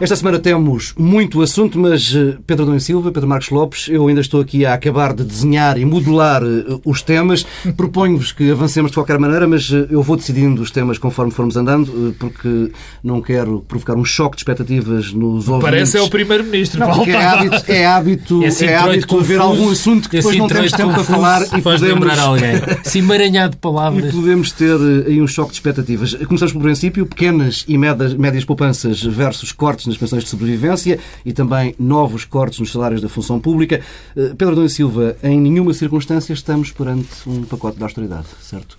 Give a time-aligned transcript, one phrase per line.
[0.00, 4.20] Esta semana temos muito assunto, mas eh, Pedro Dom Silva, Pedro Marcos Lopes, eu ainda
[4.20, 7.44] estou aqui a acabar de desenhar e modular eh, os temas.
[7.76, 11.56] Proponho-vos que avancemos de qualquer maneira, mas eh, eu vou decidindo os temas conforme formos
[11.56, 12.70] andando, porque
[13.02, 15.68] não quero provocar um choque de expectativas nos ouvintes.
[15.68, 16.80] Parece é o Primeiro-Ministro.
[16.84, 20.46] É hábito, é hábito, Esse é hábito introito ver confuso, algum assunto que depois não
[20.46, 22.52] temos tempo para confuso falar e faz podemos, lembrar alguém.
[22.84, 24.14] Se emaranhado de e palavras.
[24.14, 24.76] podemos ter
[25.08, 26.14] aí um choque de expectativas.
[26.14, 31.32] Começamos pelo princípio, pequenas e médias, médias poupanças versus cortes nas pensões de sobrevivência e
[31.32, 33.80] também novos cortes nos salários da função pública.
[34.16, 38.78] Eh, Pedro e Silva, em nenhuma circunstância estamos perante um pacote de austeridade, certo?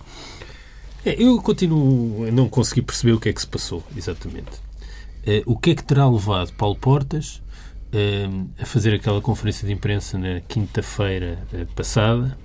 [1.04, 4.50] É, eu continuo a não conseguir perceber o que é que se passou, exatamente.
[5.26, 7.42] Eh, o que é que terá levado Paulo Portas
[7.92, 8.28] eh,
[8.60, 11.38] a fazer aquela conferência de imprensa na quinta-feira
[11.74, 12.38] passada,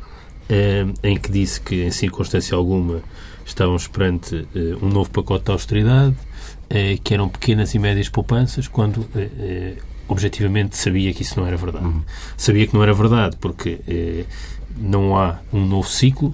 [1.02, 3.02] em que disse que, em circunstância alguma,
[3.44, 4.47] estávamos perante
[4.79, 6.16] um novo pacote de austeridade,
[6.69, 9.73] eh, que eram pequenas e médias poupanças, quando eh, eh,
[10.08, 11.85] objetivamente sabia que isso não era verdade.
[12.38, 14.25] Sabia que não era verdade porque eh,
[14.77, 16.33] não há um novo ciclo,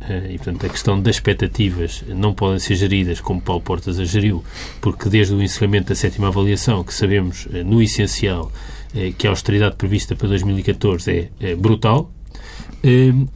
[0.00, 4.04] eh, e, portanto, a questão das expectativas não podem ser geridas como Paulo Portas a
[4.04, 4.42] geriu,
[4.80, 8.50] porque desde o encerramento da sétima avaliação, que sabemos, no essencial,
[9.16, 12.10] que a austeridade prevista para 2014 é, é brutal,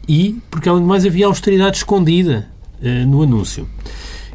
[0.09, 2.47] e porque, além de mais, havia austeridade escondida
[3.07, 3.67] no anúncio.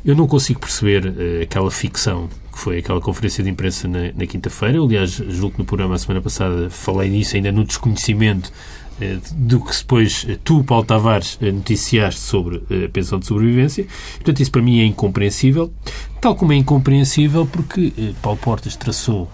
[0.03, 4.25] Eu não consigo perceber eh, aquela ficção que foi aquela conferência de imprensa na, na
[4.25, 4.81] quinta-feira.
[4.81, 8.52] Aliás, julgo que no programa a semana passada falei nisso, ainda no desconhecimento
[8.99, 13.85] eh, do que depois eh, tu, Paulo Tavares, noticiaste sobre a pensão de sobrevivência.
[14.16, 15.72] Portanto, isso para mim é incompreensível.
[16.19, 19.29] Tal como é incompreensível porque Paulo Portas traçou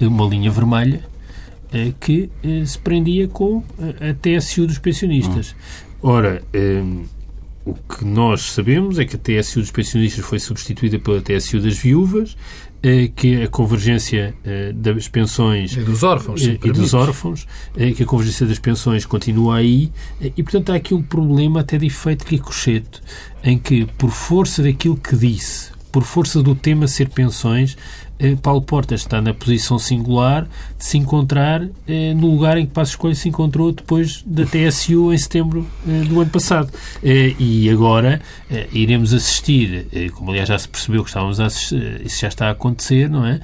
[0.00, 1.02] uma linha vermelha
[2.00, 2.30] que
[2.64, 5.54] se prendia com a TSU dos pensionistas.
[6.02, 6.82] Ora, eh,
[7.68, 11.76] o que nós sabemos é que a TSU dos pensionistas foi substituída pela TSU das
[11.76, 12.36] viúvas,
[12.82, 16.80] eh, que a convergência eh, das pensões E dos órfãos, eh, e permites.
[16.80, 17.46] dos órfãos,
[17.96, 21.86] que a convergência das pensões continua aí, e portanto há aqui um problema até de
[21.86, 23.02] efeito ricochete,
[23.44, 27.76] em que, por força daquilo que disse, por força do tema ser pensões,
[28.18, 32.72] eh, Paulo Portas está na posição singular de se encontrar eh, no lugar em que
[32.72, 36.70] Passos Coelho se encontrou depois da TSU em setembro eh, do ano passado.
[37.02, 41.46] Eh, e agora eh, iremos assistir, eh, como aliás já se percebeu que estávamos a
[41.46, 43.40] assistir, isso já está a acontecer, não é?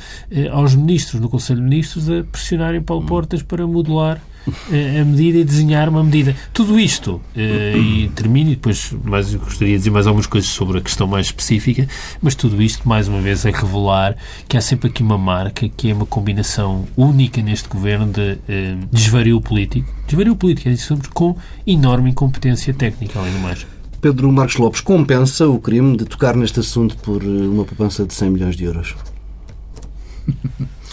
[0.51, 5.45] Aos ministros no Conselho de Ministros a pressionarem Paulo Portas para modular a medida e
[5.45, 6.37] desenhar uma medida.
[6.53, 10.51] Tudo isto, eh, e termino, e depois mais, eu gostaria de dizer mais algumas coisas
[10.51, 11.89] sobre a questão mais específica,
[12.21, 14.17] mas tudo isto, mais uma vez, é revelar
[14.49, 18.77] que há sempre aqui uma marca que é uma combinação única neste governo de eh,
[18.93, 23.67] desvario político, desvario político, é isso, com enorme incompetência técnica, além do mais.
[24.01, 28.13] Pedro Marcos Lopes compensa o crime de tocar neste assunto por eh, uma poupança de
[28.13, 28.95] 100 milhões de euros?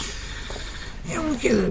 [1.12, 1.70] Eu, dizer,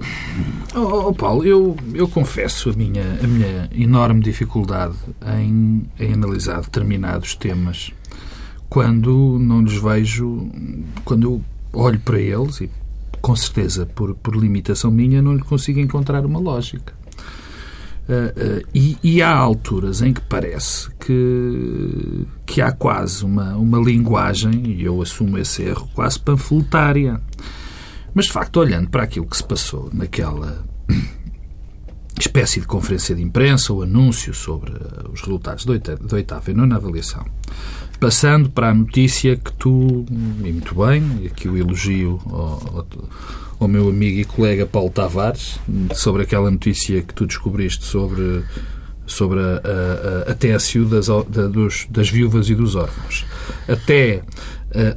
[0.76, 4.96] oh, oh, Paulo, eu, eu confesso a minha, a minha enorme dificuldade
[5.40, 7.92] em, em analisar determinados temas
[8.70, 10.50] quando não lhes vejo,
[11.04, 11.42] quando eu
[11.74, 12.70] olho para eles e
[13.22, 16.94] com certeza por, por limitação minha não lhe consigo encontrar uma lógica.
[18.10, 23.80] Ah, ah, e, e há alturas em que parece que, que há quase uma, uma
[23.80, 27.22] linguagem, e eu assumo esse erro, quase panfletária.
[28.14, 30.66] Mas, de facto, olhando para aquilo que se passou naquela
[32.20, 36.52] espécie de conferência de imprensa, o anúncio sobre eh, os resultados da oita- da oitava
[36.52, 37.26] e nona avaliação,
[38.00, 40.06] passando para a notícia que tu,
[40.44, 42.86] e muito bem, e aqui o elogio ao,
[43.60, 45.60] ao- meu amigo e colega Paulo Tavares,
[45.94, 48.44] sobre aquela notícia que tu descobriste sobre,
[49.06, 49.62] sobre a,
[50.28, 53.26] a, a TSU das, da- dos- das viúvas e dos órfãos,
[53.68, 54.24] até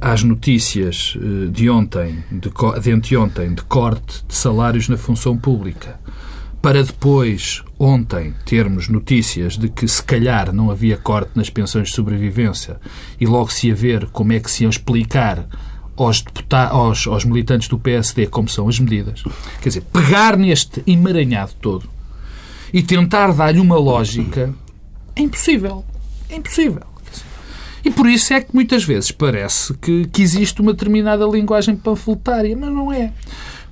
[0.01, 2.49] às notícias eh, de ontem, de,
[2.81, 5.99] de anteontem, de corte de salários na função pública,
[6.61, 11.95] para depois, ontem, termos notícias de que se calhar não havia corte nas pensões de
[11.95, 12.79] sobrevivência
[13.19, 15.47] e logo se ia ver como é que se iam explicar
[15.95, 16.23] aos,
[16.71, 19.23] aos, aos militantes do PSD como são as medidas.
[19.61, 21.87] Quer dizer, pegar neste emaranhado todo
[22.73, 24.53] e tentar dar-lhe uma lógica
[25.15, 25.85] é impossível.
[26.29, 26.81] É impossível.
[27.85, 32.57] E por isso é que muitas vezes parece que, que existe uma determinada linguagem panfletária,
[32.57, 33.13] mas não é.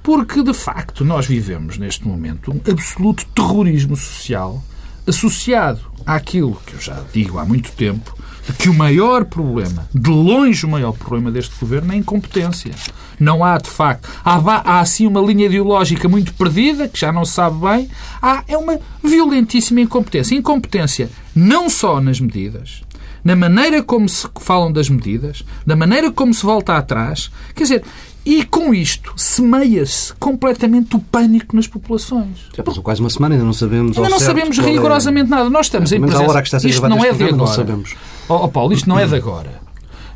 [0.03, 4.63] Porque, de facto, nós vivemos neste momento um absoluto terrorismo social
[5.07, 8.15] associado àquilo que eu já digo há muito tempo,
[8.45, 12.71] de que o maior problema, de longe o maior problema deste governo é a incompetência.
[13.19, 17.25] Não há, de facto, há, há assim uma linha ideológica muito perdida, que já não
[17.25, 17.89] se sabe bem,
[18.21, 20.35] há, é uma violentíssima incompetência.
[20.35, 22.83] Incompetência não só nas medidas,
[23.23, 27.31] na maneira como se falam das medidas, na maneira como se volta atrás.
[27.55, 27.83] Quer dizer,
[28.25, 32.37] E com isto semeia-se completamente o pânico nas populações.
[32.55, 33.97] Já passou quase uma semana, ainda não sabemos.
[33.97, 35.49] Ainda não sabemos é- rigorosamente nada.
[35.49, 36.31] Nós estamos em Mas à presença.
[36.31, 37.57] hora que está a ser Isto não é de programa, não agora.
[37.57, 37.95] sabemos.
[38.29, 39.61] Ó ó, Paulo, isto não é de agora.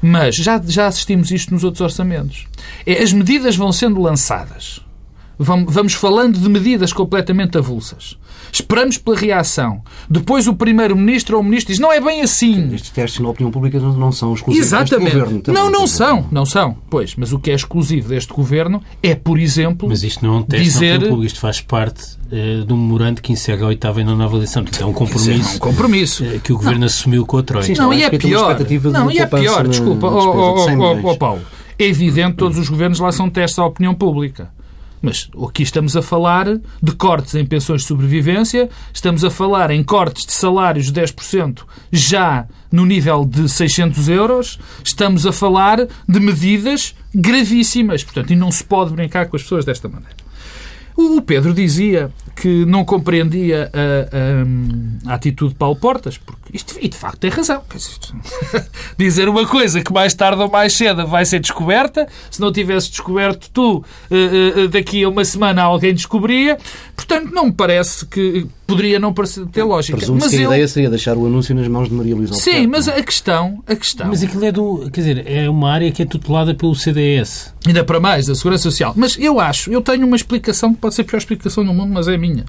[0.01, 2.45] Mas já, já assistimos isto nos outros orçamentos.
[2.86, 4.80] É, as medidas vão sendo lançadas.
[5.38, 8.18] Vam- Vamos falando de medidas completamente avulsas.
[8.52, 9.82] Esperamos pela reação.
[10.10, 12.74] Depois o Primeiro-Ministro ou o Ministro diz não é bem assim.
[12.74, 15.14] Estes testes na opinião pública não não são exclusivos deste Exatamente.
[15.18, 15.42] governo.
[15.42, 15.62] também.
[15.64, 16.26] não, não são.
[16.32, 16.78] Não são.
[16.90, 20.38] Pois, mas o que é exclusivo deste governo é, por exemplo, Mas isto não é
[20.38, 20.90] um teste dizer...
[20.92, 24.26] na opinião pública, isto faz parte eh, um memorando que encerra a oitava e nona
[24.26, 24.64] avaliação.
[24.64, 26.24] Portanto, é um compromisso um compromisso.
[26.26, 27.68] eh, que o Governo assumiu com a Troika.
[27.68, 28.58] Sim, Não, Acho e é pior.
[28.92, 31.06] Não, e é pior, na desculpa, ó de 100 ó, ó, milhões.
[31.06, 31.42] ó, Paulo.
[31.80, 34.50] É evidente que todos os governos lá são testes à opinião pública.
[35.02, 36.46] Mas aqui estamos a falar
[36.82, 41.64] de cortes em pensões de sobrevivência, estamos a falar em cortes de salários de 10%
[41.92, 48.04] já no nível de 600 euros, estamos a falar de medidas gravíssimas.
[48.04, 50.16] Portanto, e não se pode brincar com as pessoas desta maneira.
[50.98, 56.76] O Pedro dizia que não compreendia a, a- a atitude de Paulo Portas, porque isto,
[56.82, 57.62] e de facto tem razão.
[58.98, 62.90] Dizer, uma coisa que mais tarde ou mais cedo vai ser descoberta, se não tivesse
[62.90, 66.58] descoberto tu, eh, eh, daqui a uma semana alguém descobria.
[66.96, 69.98] Portanto, não me parece que poderia não parecer ter lógica.
[69.98, 72.34] Presumo Mas que a eu, ideia seria deixar o anúncio nas mãos de Maria Luísa
[72.34, 72.68] sim, Albuquerque.
[72.68, 74.90] mas a questão, a questão Mas aquilo é do.
[74.92, 77.54] Quer dizer, é uma área que é tutelada pelo CDS.
[77.66, 78.94] Ainda para mais, da Segurança Social.
[78.96, 81.92] Mas eu acho, eu tenho uma explicação que pode ser a pior explicação do mundo,
[81.94, 82.45] mas é a minha.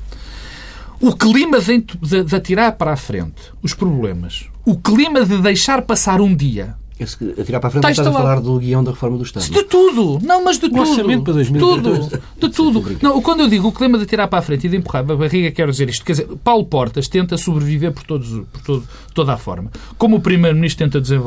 [1.00, 5.82] O clima de, de, de atirar para a frente os problemas, o clima de deixar
[5.82, 8.90] passar um dia, Esse que atirar para a frente estás a falar do guião da
[8.90, 9.48] reforma do Estado.
[9.48, 10.80] de tudo, não, mas de tudo.
[10.80, 12.10] orçamento para 2014.
[12.10, 12.98] Tudo, de tudo.
[13.00, 15.14] Não, quando eu digo o clima de atirar para a frente e de empurrar a
[15.16, 16.04] barriga, quero dizer isto.
[16.04, 19.70] Quer dizer, Paulo Portas tenta sobreviver por, todos, por todo- toda a forma.
[19.96, 21.18] Como o Primeiro-Ministro tenta eh,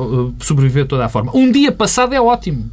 [0.43, 1.31] sobreviver de toda a forma.
[1.33, 2.69] Um dia passado é ótimo.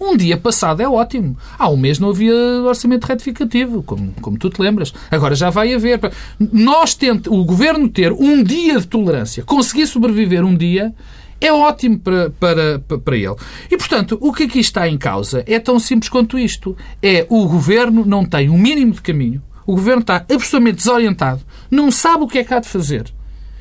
[0.00, 1.36] Um dia passado é ótimo.
[1.58, 4.92] Há um mês não havia orçamento retificativo, como, como tu te lembras.
[5.10, 6.00] Agora já vai haver.
[6.38, 10.94] Nós tenta, o governo ter um dia de tolerância, conseguir sobreviver um dia,
[11.40, 13.36] é ótimo para, para, para ele.
[13.70, 16.76] E, portanto, o que aqui está em causa é tão simples quanto isto.
[17.02, 21.90] É o governo não tem um mínimo de caminho, o governo está absolutamente desorientado, não
[21.90, 23.12] sabe o que é que há de fazer.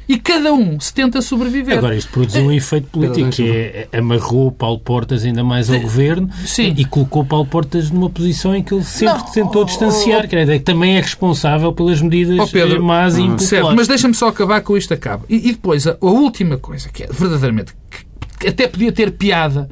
[0.08, 1.78] E cada um se tenta sobreviver.
[1.78, 6.30] Agora, isto produziu um efeito político, que é, amarrou Paulo Portas ainda mais ao governo
[6.46, 6.74] Sim.
[6.78, 10.28] e colocou Paulo Portas numa posição em que ele sempre Não, tentou oh, distanciar, oh,
[10.30, 13.50] que também é responsável pelas medidas Ó, Pedro, eh, más e impopulares.
[13.50, 15.26] Certo, mas deixa-me só acabar com isto acaba.
[15.28, 18.06] E, e depois, a, a última coisa, que é verdadeiramente, que,
[18.40, 19.70] que até podia ter piada,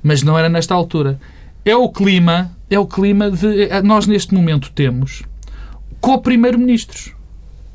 [0.00, 1.18] mas não era nesta altura,
[1.64, 3.68] é o clima, é o clima de...
[3.82, 5.24] Nós, neste momento, temos
[6.00, 7.14] co-primeiro-ministros.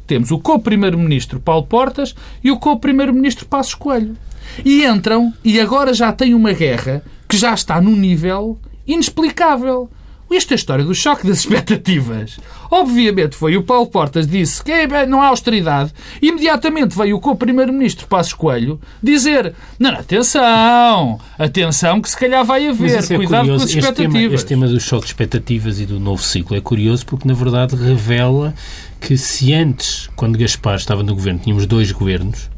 [0.08, 4.16] Temos o co-primeiro-ministro Paulo Portas e o co-primeiro-ministro Passos Coelho.
[4.64, 8.58] E entram, e agora já tem uma guerra que já está num nível
[8.88, 9.90] inexplicável.
[10.30, 12.38] Esta é a história do choque das expectativas.
[12.70, 14.72] Obviamente foi o Paulo Portas disse que
[15.08, 15.94] não há austeridade.
[16.22, 22.68] Imediatamente veio o co-primeiro-ministro Passos Coelho dizer não, não, atenção, atenção que se calhar vai
[22.68, 23.60] haver, é cuidado curioso.
[23.60, 24.34] com as Este tema, expectativas.
[24.34, 27.76] este tema do choque de expectativas e do novo ciclo é curioso porque, na verdade,
[27.78, 28.54] revela
[29.00, 32.50] que se antes, quando Gaspar estava no governo, tínhamos dois governos,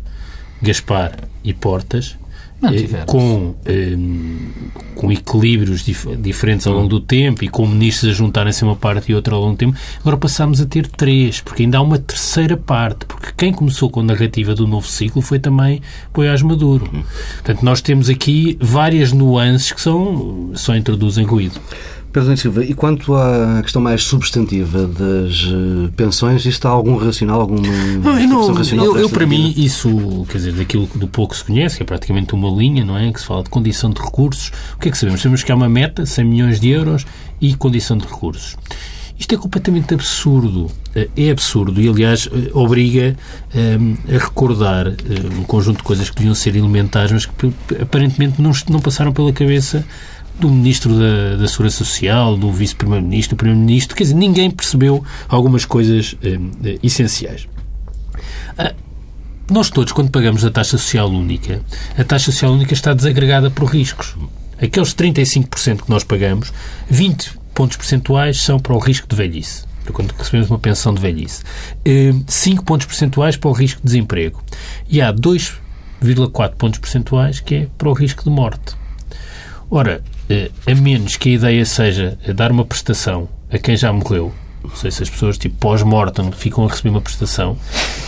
[0.61, 2.17] Gaspar e Portas,
[2.61, 3.95] eh, com, eh,
[4.95, 9.11] com equilíbrios dif- diferentes ao longo do tempo e com ministros a juntarem-se uma parte
[9.11, 11.97] e outra ao longo do tempo, agora passámos a ter três, porque ainda há uma
[11.97, 15.81] terceira parte, porque quem começou com a narrativa do novo ciclo foi também
[16.11, 16.89] Poiás Maduro.
[17.35, 21.59] Portanto, nós temos aqui várias nuances que são, só introduzem ruído.
[22.11, 27.41] Pedro Silva, e quanto à questão mais substantiva das eh, pensões, isto há algum racional,
[27.41, 31.37] alguma Não, racional eu- para eu, para mim, isso, quer dizer, daquilo do pouco que
[31.39, 33.11] se conhece, que é praticamente uma linha, não é?
[33.13, 34.51] Que se fala de condição de recursos.
[34.75, 35.21] O que é que sabemos?
[35.21, 37.05] Sabemos que há uma meta, 100 milhões de euros,
[37.39, 38.57] e condição de recursos.
[39.17, 40.71] Isto é completamente absurdo.
[40.95, 43.15] Eh, É absurdo e, aliás, eh, obriga
[43.53, 43.77] eh,
[44.15, 44.87] a recordar
[45.37, 49.31] um conjunto de coisas que deviam ser elementares, mas que aparentemente não, não passaram pela
[49.33, 49.85] cabeça
[50.39, 53.95] do Ministro da, da Segurança Social, do Vice-Primeiro-Ministro, do Primeiro-Ministro.
[53.95, 57.47] Quer dizer, ninguém percebeu algumas coisas eh, eh, essenciais.
[59.49, 61.59] Nós todos, quando pagamos a taxa social única,
[61.97, 64.15] a taxa social única está desagregada por riscos.
[64.61, 66.53] Aqueles 35% que nós pagamos,
[66.87, 69.63] 20 pontos percentuais são para o risco de velhice.
[69.91, 71.41] Quando recebemos uma pensão de velhice.
[71.83, 74.39] Eh, 5 pontos percentuais para o risco de desemprego.
[74.87, 78.75] E há 2,4 pontos percentuais que é para o risco de morte.
[79.71, 80.03] Ora,
[80.65, 84.33] a menos que a ideia seja dar uma prestação a quem já morreu,
[84.63, 87.57] não sei se as pessoas, tipo, pós-mortem, ficam a receber uma prestação,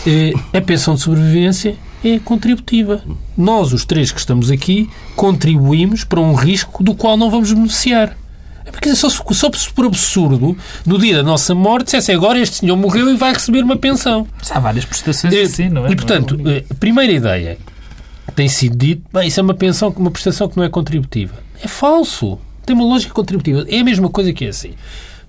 [0.06, 3.02] eh, a pensão de sobrevivência é contributiva.
[3.38, 8.16] Nós, os três que estamos aqui, contribuímos para um risco do qual não vamos beneficiar.
[8.66, 12.76] É porque só, só por absurdo, no dia da nossa morte, dissesse agora este senhor
[12.78, 14.28] morreu e vai receber uma pensão.
[14.38, 15.92] Mas há várias prestações Eh, assim, não é?
[15.92, 16.58] E, portanto, é?
[16.58, 17.58] eh, a primeira ideia
[18.36, 21.34] tem sido dito, bem, isso é uma pensão, uma prestação que não é contributiva.
[21.64, 22.40] É falso.
[22.66, 23.66] Tem uma lógica contributiva.
[23.68, 24.74] É a mesma coisa que é assim.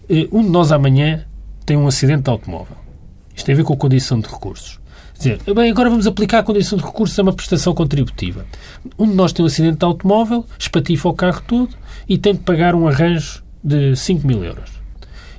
[0.09, 1.25] Eh, Um de nós amanhã
[1.65, 2.77] tem um acidente de automóvel.
[3.35, 4.79] Isto tem a ver com a condição de recursos.
[5.19, 8.45] Quer dizer, bem, agora vamos aplicar a condição de recursos a uma prestação contributiva.
[8.99, 11.71] Um de nós tem um acidente de automóvel, espatifa o carro todo
[12.09, 14.71] e tem de pagar um arranjo de 5 mil euros.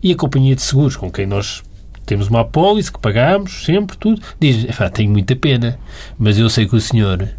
[0.02, 1.64] E a companhia de seguros com quem nós
[2.06, 5.78] temos uma apólice que pagamos sempre, tudo, diz: "Epá, tenho muita pena,
[6.18, 7.30] mas eu sei que o senhor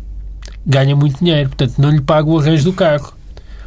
[0.66, 3.13] ganha muito dinheiro, portanto não lhe pago o arranjo do carro.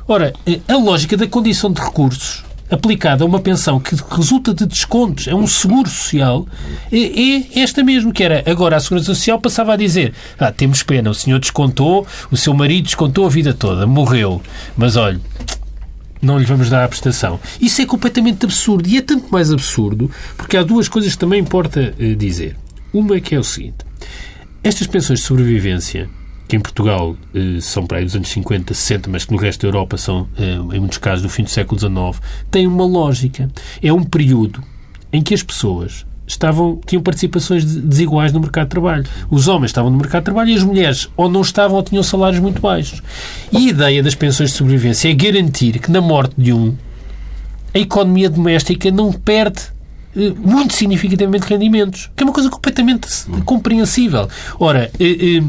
[0.07, 4.65] Ora, eh, a lógica da condição de recursos aplicada a uma pensão que resulta de
[4.65, 6.45] descontos, é um seguro social,
[6.91, 10.83] é, é esta mesmo, que era agora a Segurança Social passava a dizer ah, temos
[10.83, 14.41] pena, o senhor descontou, o seu marido descontou a vida toda, morreu,
[14.75, 15.19] mas olha,
[16.21, 17.39] não lhe vamos dar a prestação.
[17.61, 18.89] Isso é completamente absurdo.
[18.89, 22.57] E é tanto mais absurdo porque há duas coisas que também importa eh, dizer.
[22.91, 23.85] Uma que é o seguinte.
[24.63, 26.09] Estas pensões de sobrevivência,
[26.47, 29.61] que em Portugal eh, são para aí dos anos 50, 60, mas que no resto
[29.61, 33.49] da Europa são, eh, em muitos casos, do fim do século XIX, têm uma lógica.
[33.81, 34.63] É um período
[35.11, 39.05] em que as pessoas estavam, tinham participações de- desiguais no mercado de trabalho.
[39.29, 42.03] Os homens estavam no mercado de trabalho e as mulheres ou não estavam ou tinham
[42.03, 43.01] salários muito baixos.
[43.51, 46.75] E a ideia das pensões de sobrevivência é garantir que na morte de um,
[47.73, 49.61] a economia doméstica não perde
[50.17, 53.07] eh, muito significativamente rendimentos, que é uma coisa completamente
[53.45, 54.27] compreensível.
[54.59, 55.43] Ora, eh, eh,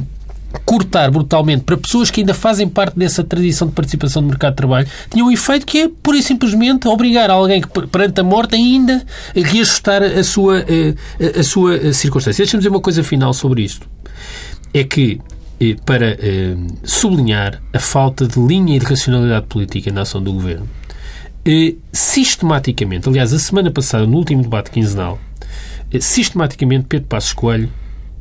[0.64, 4.56] cortar brutalmente para pessoas que ainda fazem parte dessa tradição de participação no mercado de
[4.56, 8.24] trabalho tinha um efeito que é, pura e simplesmente, obrigar alguém que, per- perante a
[8.24, 9.04] morte, ainda
[9.36, 10.94] a reajustar a sua, eh,
[11.36, 12.42] a, a sua eh, circunstância.
[12.42, 13.88] Deixa-me dizer uma coisa final sobre isto.
[14.74, 15.20] É que,
[15.60, 16.16] eh, para
[16.84, 20.68] sublinhar a falta de linha e de racionalidade política na ação do Governo,
[21.92, 25.18] sistematicamente, aliás, a semana passada, no último debate quinzenal,
[25.98, 27.70] sistematicamente Pedro Passos Coelho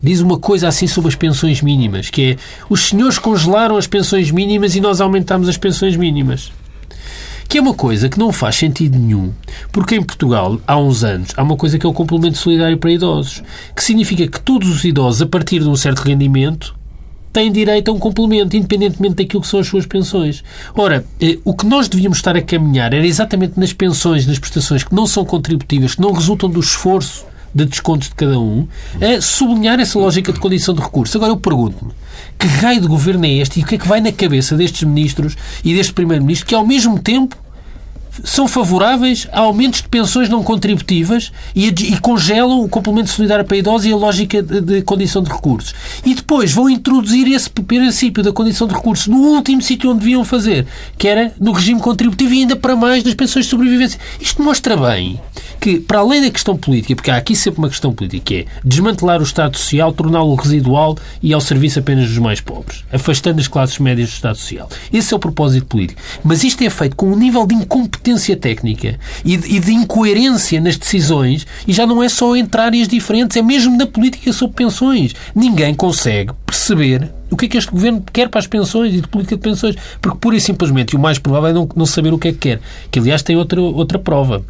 [0.02, 2.38] diz uma coisa assim sobre as pensões mínimas, que é
[2.70, 6.52] os senhores congelaram as pensões mínimas e nós aumentámos as pensões mínimas.
[7.48, 9.32] Que é uma coisa que não faz sentido nenhum,
[9.72, 12.92] porque em Portugal, há uns anos, há uma coisa que é o complemento solidário para
[12.92, 13.42] idosos,
[13.74, 16.76] que significa que todos os idosos, a partir de um certo rendimento,
[17.32, 20.44] têm direito a um complemento, independentemente daquilo que são as suas pensões.
[20.76, 24.84] Ora, eh, o que nós devíamos estar a caminhar era exatamente nas pensões, nas prestações
[24.84, 27.26] que não são contributivas, que não resultam do esforço
[27.58, 28.68] de descontos de cada um,
[29.02, 31.18] a sublinhar essa lógica de condição de recurso.
[31.18, 31.92] Agora eu pergunto-me,
[32.38, 34.84] que raio de governo é este e o que é que vai na cabeça destes
[34.84, 37.36] ministros e deste primeiro-ministro que, ao mesmo tempo,
[38.24, 43.58] são favoráveis a aumentos de pensões não contributivas e, e congelam o complemento solidário para
[43.58, 45.74] idosos e a lógica de, de condição de recursos.
[46.06, 50.24] E depois vão introduzir esse princípio da condição de recursos no último sítio onde deviam
[50.24, 50.66] fazer,
[50.98, 54.00] que era no regime contributivo e ainda para mais nas pensões de sobrevivência.
[54.20, 55.20] Isto mostra bem
[55.60, 58.46] que, para além da questão política, porque há aqui sempre uma questão política, que é
[58.64, 63.48] desmantelar o Estado Social, torná-lo residual e ao serviço apenas dos mais pobres, afastando as
[63.48, 64.70] classes médias do Estado Social.
[64.92, 66.02] Esse é o propósito político.
[66.24, 68.07] Mas isto é feito com um nível de incompetência
[68.40, 72.88] técnica e de, e de incoerência nas decisões e já não é só entre áreas
[72.88, 75.14] diferentes, é mesmo na política sobre pensões.
[75.36, 79.08] Ninguém consegue perceber o que é que este governo quer para as pensões e de
[79.08, 82.14] política de pensões, porque pura e simplesmente, e o mais provável é não, não saber
[82.14, 82.62] o que é que quer.
[82.90, 84.44] Que, aliás, tem outra, outra prova.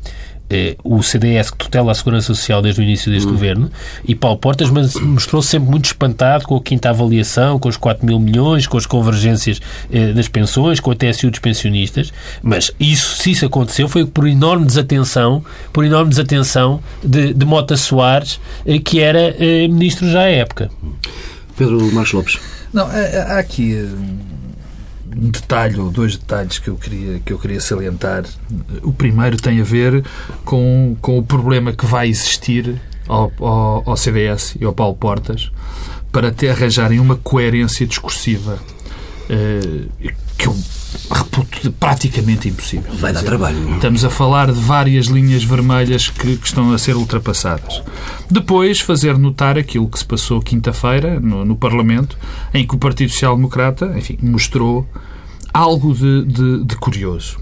[0.50, 3.70] Eh, o CDS que tutela a Segurança Social desde o início deste governo
[4.08, 8.06] e Paulo Portas mas mostrou-se sempre muito espantado com a quinta avaliação, com os 4
[8.06, 9.60] mil milhões, com as convergências
[9.92, 14.26] eh, das pensões, com a TSU dos pensionistas, mas isso, se isso aconteceu, foi por
[14.26, 20.22] enorme desatenção, por enorme desatenção de, de Mota Soares, eh, que era eh, ministro já
[20.22, 20.72] à época.
[21.58, 22.40] Pedro Marcos Lopes.
[22.74, 23.86] Não, há, há aqui
[25.20, 28.24] um detalhe ou dois detalhes que eu queria, que eu queria salientar.
[28.84, 30.04] O primeiro tem a ver
[30.46, 35.52] com, com o problema que vai existir ao, ao, ao CDS e ao Paulo Portas
[36.12, 38.60] para te arranjarem uma coerência discursiva
[39.30, 39.88] eh,
[40.38, 40.56] que eu
[41.12, 42.92] reputo de praticamente impossível.
[42.94, 43.76] Vai dar dizer, trabalho.
[43.76, 47.82] Estamos a falar de várias linhas vermelhas que, que estão a ser ultrapassadas.
[48.30, 52.18] Depois, fazer notar aquilo que se passou quinta-feira no, no Parlamento,
[52.54, 54.88] em que o Partido Social Democrata, enfim, mostrou
[55.58, 57.38] algo de, de- de curioso.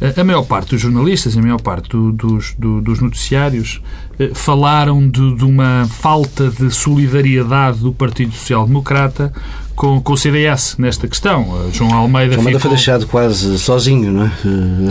[0.00, 3.80] A- A maior parte dos jornalistas, a maior parte do- dos, do- dos noticiários
[4.18, 9.32] eh, falaram de, de uma falta de solidariedade do Partido Social Democrata
[9.78, 11.44] com, com o CDS nesta questão.
[11.72, 12.60] João Almeida, João Almeida ficou...
[12.60, 14.32] foi deixado quase sozinho, não é?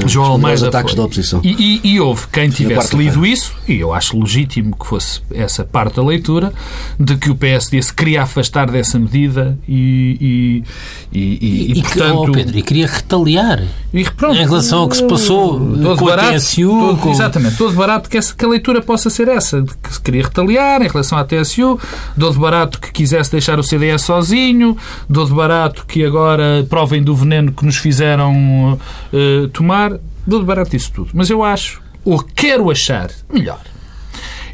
[0.03, 0.97] Eh, João Almeida ataques foi.
[0.97, 1.41] da oposição.
[1.43, 5.65] E, e, e houve quem tivesse lido isso, e eu acho legítimo que fosse essa
[5.65, 6.53] parte da leitura,
[6.97, 10.63] de que o PSD se queria afastar dessa medida e,
[11.11, 12.15] e, e, e, E, que, portanto...
[12.29, 13.61] oh, Pedro, e queria retaliar.
[13.93, 17.11] E, pronto, Em relação ao que se passou todo com a barato, TSU, todo- com-
[17.11, 20.23] Exatamente, todo barato que, essa, que a leitura possa ser essa, de que se queria
[20.23, 21.77] retaliar em relação à TSU,
[22.15, 24.76] de barato que quisesse deixar o CDS sozinho,
[25.09, 28.79] dou de barato que agora provem do veneno que nos fizeram
[29.13, 29.93] eh, tomar,
[30.25, 31.11] de barato isso tudo.
[31.13, 33.61] Mas eu acho, ou quero achar, melhor,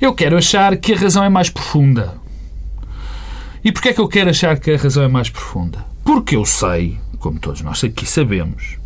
[0.01, 2.15] eu quero achar que a razão é mais profunda.
[3.63, 5.85] E porquê é que eu quero achar que a razão é mais profunda?
[6.03, 8.77] Porque eu sei, como todos nós aqui sabemos,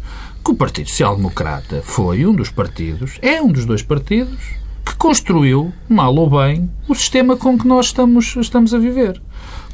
[0.45, 4.39] que o Partido Social Democrata foi um dos partidos, é um dos dois partidos,
[4.85, 9.21] que construiu, mal ou bem, o sistema com que nós estamos, estamos a viver.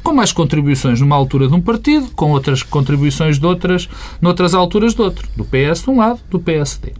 [0.04, 3.88] Com mais contribuições numa altura de um partido, com outras contribuições de outras,
[4.20, 5.26] noutras alturas de outro.
[5.34, 6.92] Do PS de um lado, do PSD.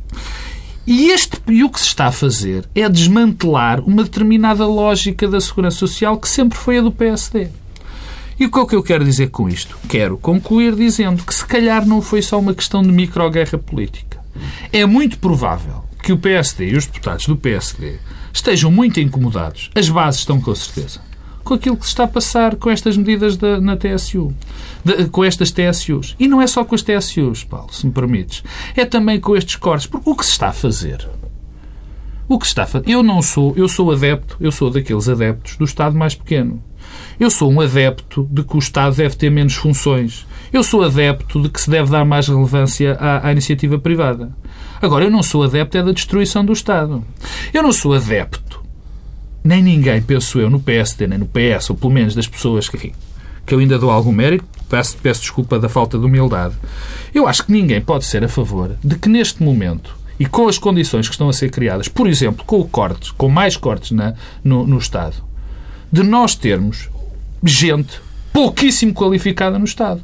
[0.86, 5.40] E, este, e o que se está a fazer é desmantelar uma determinada lógica da
[5.40, 7.48] segurança social que sempre foi a do PSD.
[8.40, 9.76] E o que é que eu quero dizer com isto?
[9.86, 14.18] Quero concluir dizendo que se calhar não foi só uma questão de microguerra política.
[14.72, 17.98] É muito provável que o PSD e os deputados do PSD
[18.32, 21.00] estejam muito incomodados, as bases estão com certeza,
[21.44, 24.32] com aquilo que se está a passar com estas medidas da, na TSU,
[24.84, 26.16] de- com estas TSUs.
[26.18, 28.42] E não é só com as TSUs, Paulo, se me permites.
[28.74, 29.86] É também com estes cortes.
[29.86, 31.06] Porque o que se está a fazer
[32.26, 32.88] o que se está a fazer.
[32.88, 36.62] Eu não sou, eu sou adepto, eu sou daqueles adeptos do Estado mais pequeno.
[37.20, 40.26] Eu sou um adepto de que o Estado deve ter menos funções.
[40.52, 44.34] Eu sou adepto de que se deve dar mais relevância à, à iniciativa privada.
[44.80, 47.04] Agora, eu não sou adepto é da destruição do Estado.
[47.52, 48.42] Eu não sou adepto,
[49.44, 52.94] nem ninguém, penso eu, no PSD, nem no PS, ou pelo menos das pessoas que,
[53.44, 56.54] que eu ainda dou algum mérito, peço, peço desculpa da falta de humildade.
[57.14, 60.56] Eu acho que ninguém pode ser a favor de que neste momento e com as
[60.56, 64.14] condições que estão a ser criadas, por exemplo, com o cortes, com mais cortes na,
[64.42, 65.16] no, no Estado,
[65.92, 66.88] de nós termos
[67.42, 68.00] gente
[68.32, 70.02] pouquíssimo qualificada no Estado.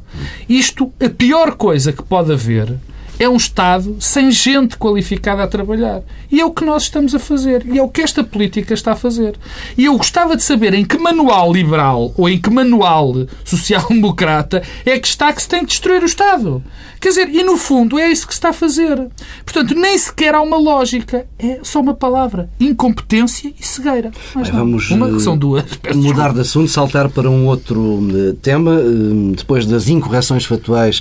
[0.48, 2.76] Isto, a pior coisa que pode haver
[3.20, 6.02] é um Estado sem gente qualificada a trabalhar.
[6.32, 7.66] E é o que nós estamos a fazer.
[7.66, 9.36] E é o que esta política está a fazer.
[9.76, 14.98] E eu gostava de saber em que manual liberal ou em que manual social-democrata é
[14.98, 16.64] que está que se tem de destruir o Estado.
[17.00, 19.08] Quer dizer, e no fundo é isso que se está a fazer.
[19.44, 21.26] Portanto, nem sequer há uma lógica.
[21.38, 22.50] É só uma palavra.
[22.58, 24.10] Incompetência e cegueira.
[24.34, 25.64] Mais Bem, vamos uma que eh, são duas.
[25.94, 28.72] Mudar de assunto, saltar para um outro eh, tema.
[28.72, 31.00] Eh, Depois das incorreções factuais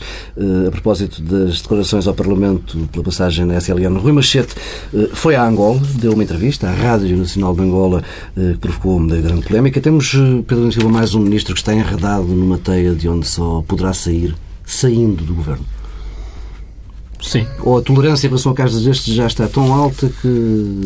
[0.68, 4.56] a propósito das declarações ao Parlamento pela passagem na SLN, Rui Machete
[4.94, 8.04] eh, foi a Angola, deu uma entrevista à Rádio Nacional de Angola
[8.36, 9.80] eh, que provocou uma grande polémica.
[9.80, 13.64] Temos, eh, Pedro Silva, mais um ministro que está enredado numa teia de onde só
[13.68, 15.79] poderá sair saindo do governo.
[17.22, 17.46] Sim.
[17.62, 20.82] Ou a tolerância em relação a casos destes já está tão alta que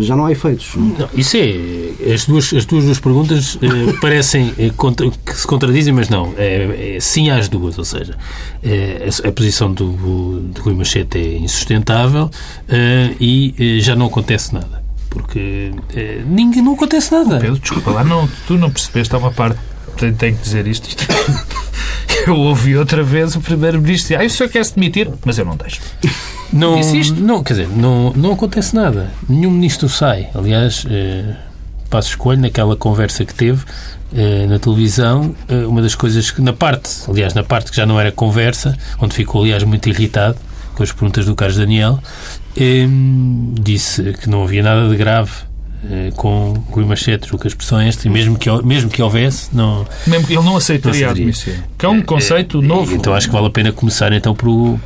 [0.00, 0.74] já não há efeitos.
[0.76, 2.12] Não, isso é.
[2.14, 6.32] As duas, as duas, duas perguntas eh, parecem eh, contra- que se contradizem, mas não.
[6.38, 7.76] É, é sim às duas.
[7.78, 8.16] Ou seja,
[8.62, 12.30] eh, a, a posição do, de Rui Machete é insustentável
[12.68, 14.82] eh, e eh, já não acontece nada.
[15.10, 17.38] Porque eh, ninguém, não acontece nada.
[17.38, 19.58] Pedro, desculpa lá, não, tu não percebeste, há uma parte,
[19.96, 20.88] tenho, tenho que dizer isto.
[22.26, 25.44] Eu ouvi outra vez o Primeiro-Ministro dizer, ah, o senhor quer se demitir, mas eu
[25.44, 25.80] não deixo.
[26.52, 26.78] Não,
[27.16, 29.10] não, quer dizer, não, não acontece nada.
[29.28, 30.28] Nenhum ministro sai.
[30.34, 31.34] Aliás, eh,
[31.90, 33.64] Passo Escolho, naquela conversa que teve
[34.14, 37.86] eh, na televisão, eh, uma das coisas que, na parte, aliás, na parte que já
[37.86, 40.36] não era conversa, onde ficou, aliás, muito irritado
[40.74, 41.98] com as perguntas do Carlos Daniel,
[42.56, 42.86] eh,
[43.60, 45.30] disse que não havia nada de grave
[46.16, 49.48] com Rui Machete, julgo que a expressão é esta, e mesmo que, mesmo que houvesse,
[49.54, 51.22] não, Mesmo que ele não aceitaria Não a aceitaria.
[51.32, 51.54] admissão.
[51.78, 52.94] Que é um conceito eh, novo.
[52.94, 54.78] Então acho que vale a pena começar então por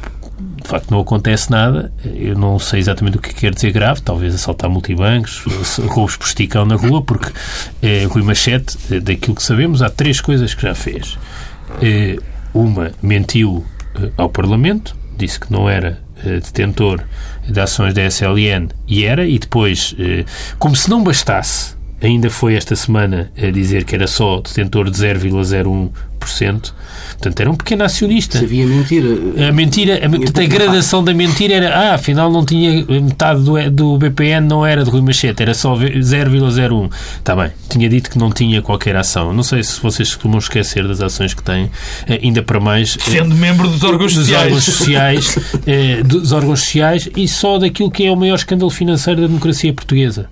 [0.63, 1.93] de facto não acontece nada.
[2.05, 5.45] Eu não sei exatamente o que quer dizer grave, talvez assaltar multibancos,
[5.87, 7.31] roubos por esticão na rua, porque
[7.83, 11.17] eh, Rui Machete, eh, daquilo que sabemos, há três coisas que já fez.
[11.81, 12.17] Eh,
[12.53, 16.06] uma, mentiu eh, ao Parlamento, disse que não era eh,
[16.41, 17.03] detentor
[17.49, 20.25] de ações da SLN e era, e depois, eh,
[20.59, 21.76] como se não bastasse,
[22.07, 25.91] ainda foi esta semana a dizer que era só detentor de 0,01%.
[27.11, 28.39] Portanto, era um pequeno acionista.
[28.39, 29.49] Se havia mentira.
[29.49, 33.71] A mentira, a, portanto, a gradação da mentira era, ah, afinal não tinha metade do,
[33.71, 36.91] do BPN não era de Rui Machete, era só 0,01.
[37.19, 39.33] Está bem, tinha dito que não tinha qualquer ação.
[39.33, 41.71] Não sei se vocês costumam esquecer das ações que têm,
[42.09, 42.97] eh, ainda para mais.
[43.07, 44.45] eh, Sendo membro dos órgãos dos sociais.
[44.47, 49.21] órgãos sociais, eh, dos órgãos sociais e só daquilo que é o maior escândalo financeiro
[49.21, 50.29] da democracia portuguesa.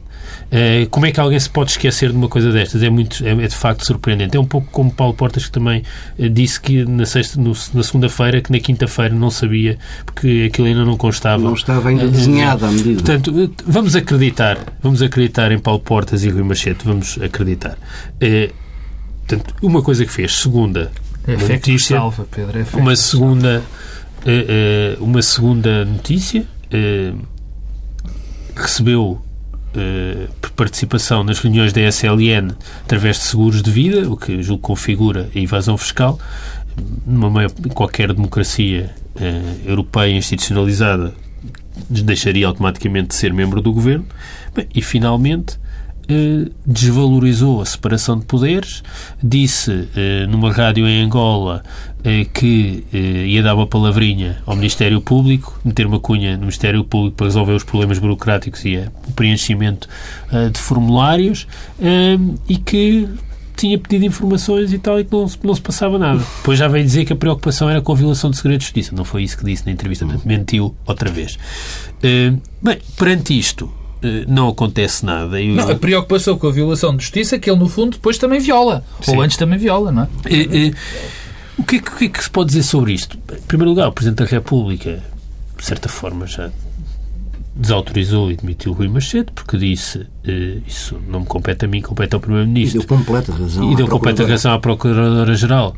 [0.54, 2.80] Uh, como é que alguém se pode esquecer de uma coisa destas?
[2.80, 4.36] É, muito, é, é de facto surpreendente.
[4.36, 5.82] É um pouco como Paulo Portas, que também
[6.16, 10.68] uh, disse que na, sexta, no, na segunda-feira, que na quinta-feira não sabia, porque aquilo
[10.68, 11.42] ainda não constava.
[11.42, 13.02] Não estava ainda uh, desenhado à medida.
[13.02, 17.76] Portanto, vamos acreditar, vamos acreditar em Paulo Portas e Rui Machete, vamos acreditar.
[19.26, 20.92] portanto, uma coisa que fez, segunda,
[21.26, 23.62] é uma notícia, salva, Pedro, é uma segunda,
[25.00, 26.46] uma segunda notícia,
[28.54, 29.23] recebeu
[29.76, 35.28] eh, participação nas reuniões da SLN através de seguros de vida, o que julgo configura
[35.34, 36.18] a evasão fiscal.
[37.06, 41.14] Numa maior, qualquer democracia uh, europeia institucionalizada
[41.88, 44.06] deixaria automaticamente de ser membro do governo.
[44.54, 45.58] Bem, e, finalmente,
[46.08, 48.82] eh, desvalorizou a separação de poderes,
[49.22, 51.62] disse eh, numa rádio em Angola
[52.04, 57.16] eh, que ia dar uma palavrinha ao Ministério Público, meter uma cunha no Ministério Público
[57.16, 58.76] para resolver os problemas burocráticos e
[59.08, 59.88] o preenchimento
[60.52, 61.46] de formulários
[62.48, 63.08] e que
[63.56, 66.22] tinha pedido informações e tal e que não, não se passava nada.
[66.38, 68.94] Depois já veio dizer que a preocupação era com a violação de segredo de justiça.
[68.94, 71.38] Não foi isso que disse na entrevista, mentiu outra vez.
[72.60, 73.72] Bem, perante isto,
[74.28, 75.40] não acontece nada.
[75.40, 75.54] Eu...
[75.54, 78.40] Não, a preocupação com a violação de justiça é que ele, no fundo, depois também
[78.40, 78.84] viola.
[79.00, 79.16] Sim.
[79.16, 80.08] Ou antes também viola, não é?
[80.26, 80.70] é, é
[81.58, 83.18] o, que é, o que é que se pode dizer sobre isto?
[83.32, 85.02] Em primeiro lugar, o Presidente da República,
[85.56, 86.50] de certa forma, já
[87.56, 91.80] desautorizou e demitiu o Rui Machete porque disse uh, isso não me compete a mim,
[91.80, 92.82] compete ao Primeiro-Ministro.
[92.82, 93.72] E deu completa razão.
[93.72, 95.76] E deu completa razão à Procuradora-Geral.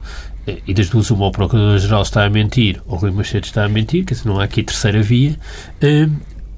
[0.67, 3.69] E das duas, uma, o Procurador-Geral está a mentir, ou o Rui Machete está a
[3.69, 5.37] mentir, quer dizer, não há aqui terceira via.
[5.83, 6.11] Uh,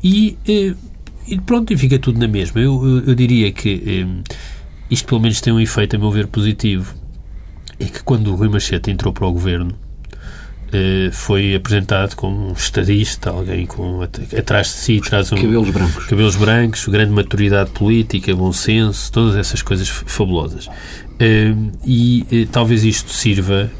[0.04, 0.37] e
[1.30, 2.60] e pronto, e fica tudo na mesma.
[2.60, 4.22] Eu, eu, eu diria que um,
[4.90, 6.94] isto pelo menos tem um efeito, a meu ver, positivo.
[7.78, 12.52] É que quando o Rui Machete entrou para o governo, uh, foi apresentado como um
[12.52, 18.34] estadista, alguém com atrás de si traz um, cabelos brancos, cabelos brancos, grande maturidade política,
[18.34, 20.66] bom senso, todas essas coisas fabulosas.
[20.66, 23.70] Uh, e uh, talvez isto sirva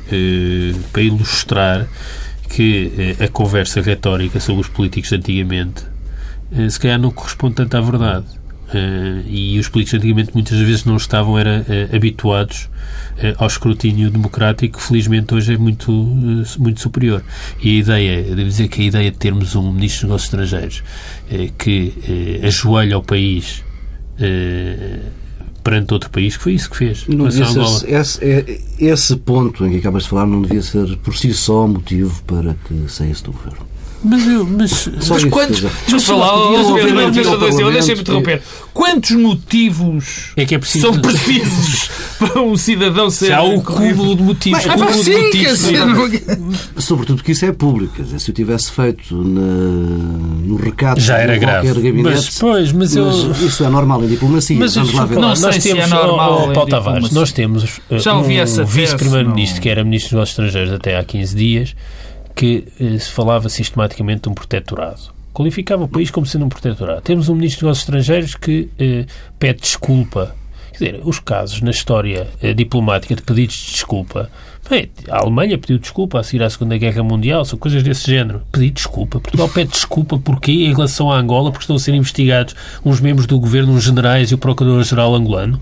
[0.93, 1.89] para ilustrar
[2.49, 5.98] que a conversa retórica sobre os políticos de antigamente eh,
[6.71, 8.27] se calhar não corresponde tanto à verdade.
[8.69, 12.69] Uh, e os políticos antigamente muitas vezes não estavam era, uh, habituados
[13.39, 17.21] ao escrutínio democrático, que felizmente hoje é muito, muito superior.
[17.61, 20.83] E a ideia, devo dizer que a ideia de termos um Ministro dos Negócios Estrangeiros
[21.59, 23.65] que ajoelha ao país
[25.65, 27.09] perante outro país, que foi isso que fez.
[27.09, 31.17] Não ser, esse, é, esse ponto em que acabas de falar não devia ser por
[31.17, 33.68] si só motivo para que saísse do governo.
[34.03, 34.45] Mas eu.
[34.47, 35.61] Mas, Só mas quantos.
[35.61, 38.43] Deixa-me falar, deixa-me interromper.
[38.73, 43.33] Quantos motivos é que é preciso são precisos para um cidadão ser.
[43.33, 44.65] há o cúmulo de motivos.
[44.65, 45.61] Mas, mas sim, motivos
[46.77, 47.95] Sobretudo que isso é público.
[47.95, 51.69] Quer dizer, se eu tivesse feito na, no recado já era grave.
[51.69, 53.07] Gabinete, mas, pois, mas, eu...
[53.07, 54.57] mas isso é normal em diplomacia.
[54.59, 55.15] Mas Vamos lá ver.
[55.17, 59.61] Não, nós temos, é normal oh, Paulo Tavares, nós temos uh, já ouvi um vice-primeiro-ministro
[59.61, 61.75] que era ministro dos negócios estrangeiros até há 15 dias
[62.39, 65.13] que eh, se falava sistematicamente de um protetorado.
[65.35, 67.03] Qualificava o país como sendo um protetorado.
[67.03, 69.07] Temos um ministro dos Negócios Estrangeiros que eh,
[69.41, 70.37] pede desculpa.
[70.71, 74.31] Quer dizer, os casos na história eh, diplomática de pedidos de desculpa.
[74.71, 78.43] Bem, a Alemanha pediu desculpa a seguir à Segunda Guerra Mundial, são coisas desse género.
[78.53, 79.19] Pedir desculpa.
[79.19, 83.27] Portugal pede desculpa porquê em relação à Angola, porque estão a ser investigados uns membros
[83.27, 85.61] do governo, uns generais e o Procurador-Geral angolano.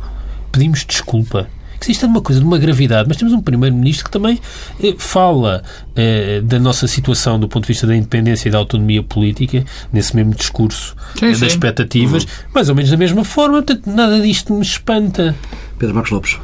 [0.52, 1.48] Pedimos desculpa
[1.80, 4.40] que isto é uma coisa de uma gravidade, mas temos um Primeiro-Ministro que também
[4.82, 5.62] eh, fala
[5.94, 10.14] eh, da nossa situação do ponto de vista da independência e da autonomia política, nesse
[10.14, 11.46] mesmo discurso sim, eh, das sim.
[11.46, 12.30] expectativas, uhum.
[12.54, 15.34] mais ou menos da mesma forma, portanto, nada disto me espanta.
[15.78, 16.38] Pedro Marcos Lopes.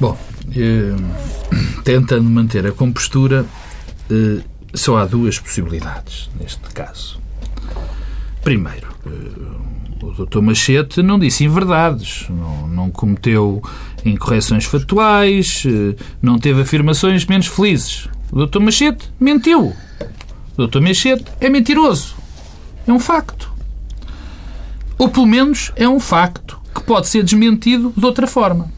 [0.00, 0.16] Bom,
[0.56, 0.94] eh,
[1.84, 3.44] tentando manter a compostura,
[4.10, 4.42] eh,
[4.74, 7.20] só há duas possibilidades neste caso.
[8.42, 9.57] Primeiro, eh,
[10.02, 10.40] o Dr.
[10.40, 13.62] Machete não disse inverdades, não, não cometeu
[14.04, 18.08] incorreções factuais, eh, não teve afirmações menos felizes.
[18.30, 18.60] O Dr.
[18.60, 19.74] Machete mentiu.
[20.56, 20.80] O Dr.
[20.80, 22.14] Machete é mentiroso.
[22.86, 23.50] É um facto.
[24.96, 28.70] Ou pelo menos é um facto que pode ser desmentido de outra forma.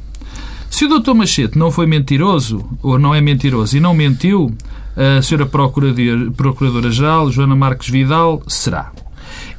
[0.71, 1.15] Se o Dr.
[1.15, 4.55] Machete não foi mentiroso, ou não é mentiroso e não mentiu,
[4.97, 5.47] a Sra.
[5.47, 8.93] Procuradora-Geral, Joana Marques Vidal, será.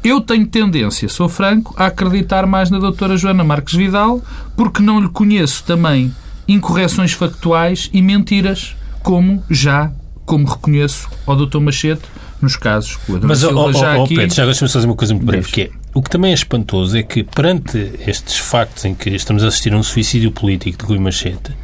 [0.04, 4.20] Eu tenho tendência, sou franco, a acreditar mais na doutora Joana Marques Vidal,
[4.56, 6.12] porque não lhe conheço também
[6.48, 9.92] incorreções factuais e mentiras, como já,
[10.26, 12.02] como reconheço ao doutor Machete,
[12.42, 14.16] nos casos que o Mas, Silva oh, já oh, aqui...
[14.16, 16.98] Pedro, já deixa-me fazer uma coisa muito breve, que é, o que também é espantoso
[16.98, 20.86] é que, perante estes factos em que estamos a assistir a um suicídio político de
[20.86, 21.56] Rui Machete,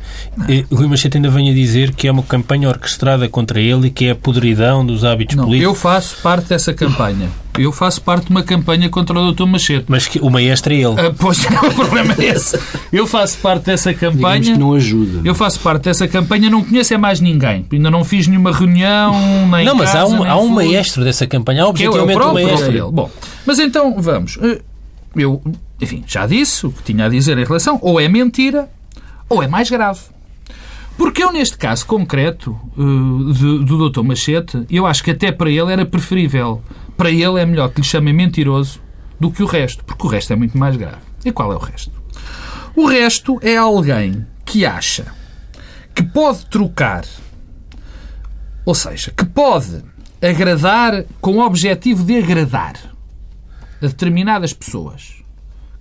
[0.71, 4.05] Rui Machete ainda vem a dizer que é uma campanha orquestrada contra ele e que
[4.05, 5.79] é a podridão dos hábitos Não, eu políticos.
[5.79, 7.29] faço parte dessa campanha.
[7.57, 9.45] Eu faço parte de uma campanha contra o Dr.
[9.47, 9.85] Machete.
[9.87, 10.95] Mas que o maestro é ele.
[10.99, 12.59] Ah, pois não, o problema é esse.
[12.93, 14.53] Eu faço parte dessa Digamos campanha.
[14.53, 15.21] que não ajuda.
[15.27, 17.65] Eu faço parte dessa campanha, não conheço é mais ninguém.
[17.71, 21.03] Ainda não fiz nenhuma reunião, nem Não, mas há casa, um, nem há um maestro
[21.03, 21.65] dessa campanha.
[21.65, 22.71] Há Que é o objetivamente um próprio, maestro.
[22.71, 22.91] é ele.
[22.91, 23.09] Bom,
[23.43, 24.37] mas então, vamos.
[24.39, 24.61] Eh,
[25.15, 25.41] Eu,
[25.81, 27.79] enfim, já disse o que tinha a dizer em relação.
[27.81, 28.69] Ou é mentira,
[29.29, 30.01] ou é mais grave.
[30.97, 34.01] Porque eu, neste caso concreto eh, do Dr.
[34.01, 36.61] Machete, eu acho que até para ele era preferível.
[36.95, 38.81] Para ele é melhor que lhe chamem mentiroso
[39.19, 39.83] do que o resto.
[39.85, 40.97] Porque o resto é muito mais grave.
[41.23, 41.91] E qual é o resto?
[42.75, 45.05] O resto é alguém que acha
[45.93, 47.05] que pode trocar,
[48.65, 49.83] ou seja, que pode
[50.21, 52.75] agradar com o objetivo de agradar
[53.81, 55.16] a determinadas pessoas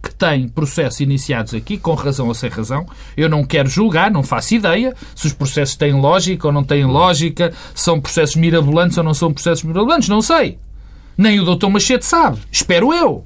[0.08, 2.86] que têm processos iniciados aqui, com razão ou sem razão.
[3.16, 6.84] Eu não quero julgar, não faço ideia se os processos têm lógica ou não têm
[6.84, 10.58] lógica, são processos mirabolantes ou não são processos mirabolantes, não sei.
[11.18, 12.38] Nem o doutor Machete sabe.
[12.52, 13.24] Espero eu.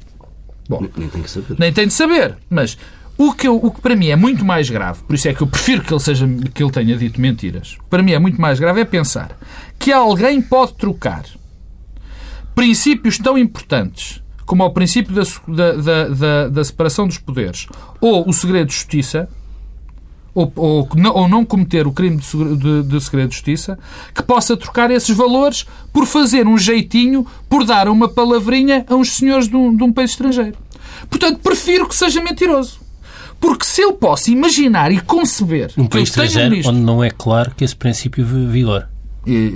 [0.69, 1.57] Bom, Nem tem que saber.
[1.59, 2.37] nem tem de saber.
[2.49, 2.79] Mas
[3.19, 5.43] o que, eu- o que para mim é muito mais grave, por isso é que
[5.43, 8.59] eu prefiro que ele, seja, que ele tenha dito mentiras, para mim é muito mais
[8.61, 9.37] grave é pensar
[9.79, 11.25] que alguém pode trocar
[12.55, 14.20] princípios tão importantes
[14.51, 15.23] como o princípio da,
[15.73, 17.69] da, da, da- separação dos poderes
[18.01, 19.29] ou o segredo de justiça
[20.35, 23.79] ou, ou, não- ou não cometer o crime de, de- de segredo de justiça,
[24.13, 29.13] que possa trocar esses valores por fazer um jeitinho, por dar uma palavrinha a uns
[29.13, 30.57] senhores de um, de um país estrangeiro.
[31.09, 32.81] Portanto, prefiro que seja mentiroso.
[33.41, 37.63] Porque se eu posso imaginar e conceber Um país estrangeiro onde não é claro que
[37.65, 38.89] esse princípio vigor.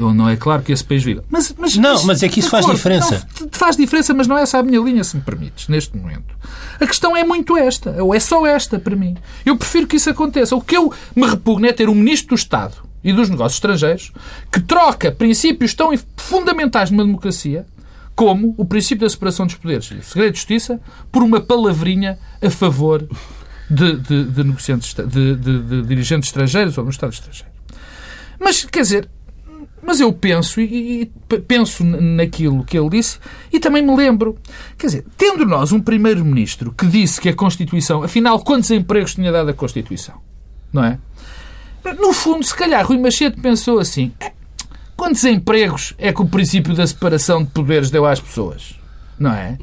[0.03, 1.25] Ou não é claro que esse país viga.
[1.31, 3.27] Mas, mas, Não, mas é que isso faz acordo, diferença.
[3.41, 6.35] não, faz diferença, mas não é essa a minha linha, se me permites, neste momento.
[6.79, 9.17] A questão é muito esta, ou é só esta para mim.
[9.45, 10.55] Eu prefiro que isso aconteça.
[10.55, 14.13] O que eu me repugno é ter um ministro do Estado e dos negócios estrangeiros
[14.53, 17.67] que troca princípios tão fundamentais numa democracia
[18.15, 20.79] como o princípio da separação dos poderes e o segredo de justiça
[21.11, 23.09] por uma palavrinha a favor
[23.69, 27.49] de, de- de negociantes, de- de dirigentes estrangeiros ou no Estado estrangeiro.
[28.39, 29.09] Mas, quer dizer,
[29.87, 31.11] mas eu penso e,
[31.47, 33.19] penso naquilo que ele disse
[33.53, 34.37] e também me lembro.
[34.79, 39.31] Quer dizer, tendo nós um primeiro-ministro que disse que a Constituição, afinal, quantos empregos tinha
[39.31, 40.15] dado a Constituição?
[40.73, 40.99] Não é?
[42.01, 44.33] No fundo, se calhar, Rui Machete pensou assim: "Eh,
[44.97, 48.75] quantos empregos é que o princípio da separação de poderes deu às pessoas?
[49.19, 49.59] Não é?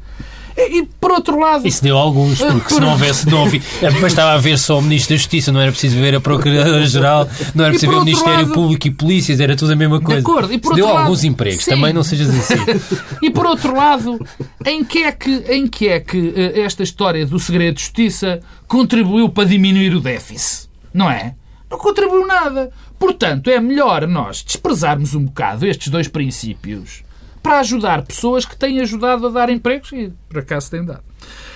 [0.56, 1.66] E, por outro lado.
[1.66, 3.60] Isso deu alguns, porque se não houvesse, não havia,
[4.00, 7.72] bastava haver só o Ministro da Justiça, não era preciso ver a Procuradora-Geral, não era
[7.72, 10.20] preciso ver o Ministério lado- Público e polícias, era tudo a mesma coisa.
[10.20, 10.52] acordo.
[10.52, 11.70] E por deu lado- alguns empregos, Sim.
[11.72, 12.54] também não sejas assim.
[13.22, 14.18] E por outro lado,
[14.66, 18.40] em que é que, em que, é que eh, esta história do segredo de justiça
[18.66, 20.68] contribuiu para diminuir o déficit?
[20.92, 21.34] Não é?
[21.70, 22.70] Não contribuiu nada.
[22.98, 27.02] Portanto, é melhor nós desprezarmos um bocado estes dois princípios
[27.42, 31.02] para ajudar pessoas que têm ajudado a dar empregos e por acaso têm dado.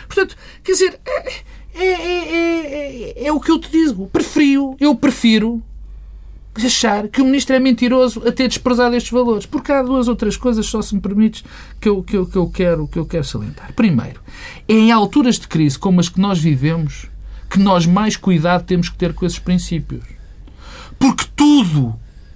[0.06, 1.32] Portanto, quer dizer, é,
[1.74, 4.08] é, é- é- é o que eu te digo.
[4.08, 5.62] Prefiro, eu prefiro
[6.64, 9.44] achar que o ministro é mentiroso a ter desprezado estes valores.
[9.46, 11.44] Porque há duas ou três coisas, só se me permites,
[11.80, 13.72] que eu, que eu, que eu, quero, que eu quero salientar.
[13.74, 14.20] Primeiro,
[14.66, 17.06] é em alturas de crise como as que nós vivemos
[17.48, 20.02] que nós mais cuidado temos que ter com esses princípios.
[20.98, 21.94] Porque tudo,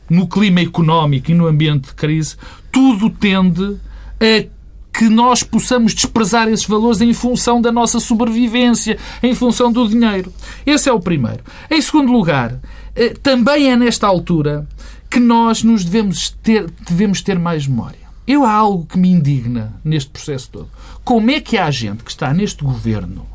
[0.09, 2.37] no clima económico e no ambiente de crise,
[2.71, 3.77] tudo tende
[4.21, 4.47] a
[4.93, 10.33] que nós possamos desprezar esses valores em função da nossa sobrevivência, em função do dinheiro.
[10.67, 11.43] Esse é o primeiro.
[11.71, 12.59] Em segundo lugar,
[12.95, 14.67] eh, também é nesta altura
[15.09, 17.99] que nós nos devemos ter, devemos ter mais memória.
[18.27, 20.69] Eu há algo que me indigna neste processo todo.
[21.05, 23.27] Como é que há gente que está neste governo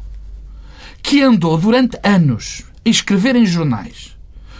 [1.01, 4.15] que andou durante anos a escrever em jornais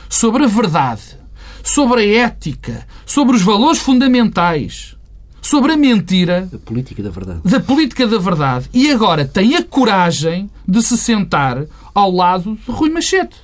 [0.09, 1.17] sobre a verdade,
[1.65, 4.95] sobre a ética, sobre os valores fundamentais,
[5.41, 7.41] sobre a mentira, A política da verdade.
[7.43, 12.71] da política da verdade e agora tem a coragem de se sentar ao lado de
[12.71, 13.35] Rui Machete.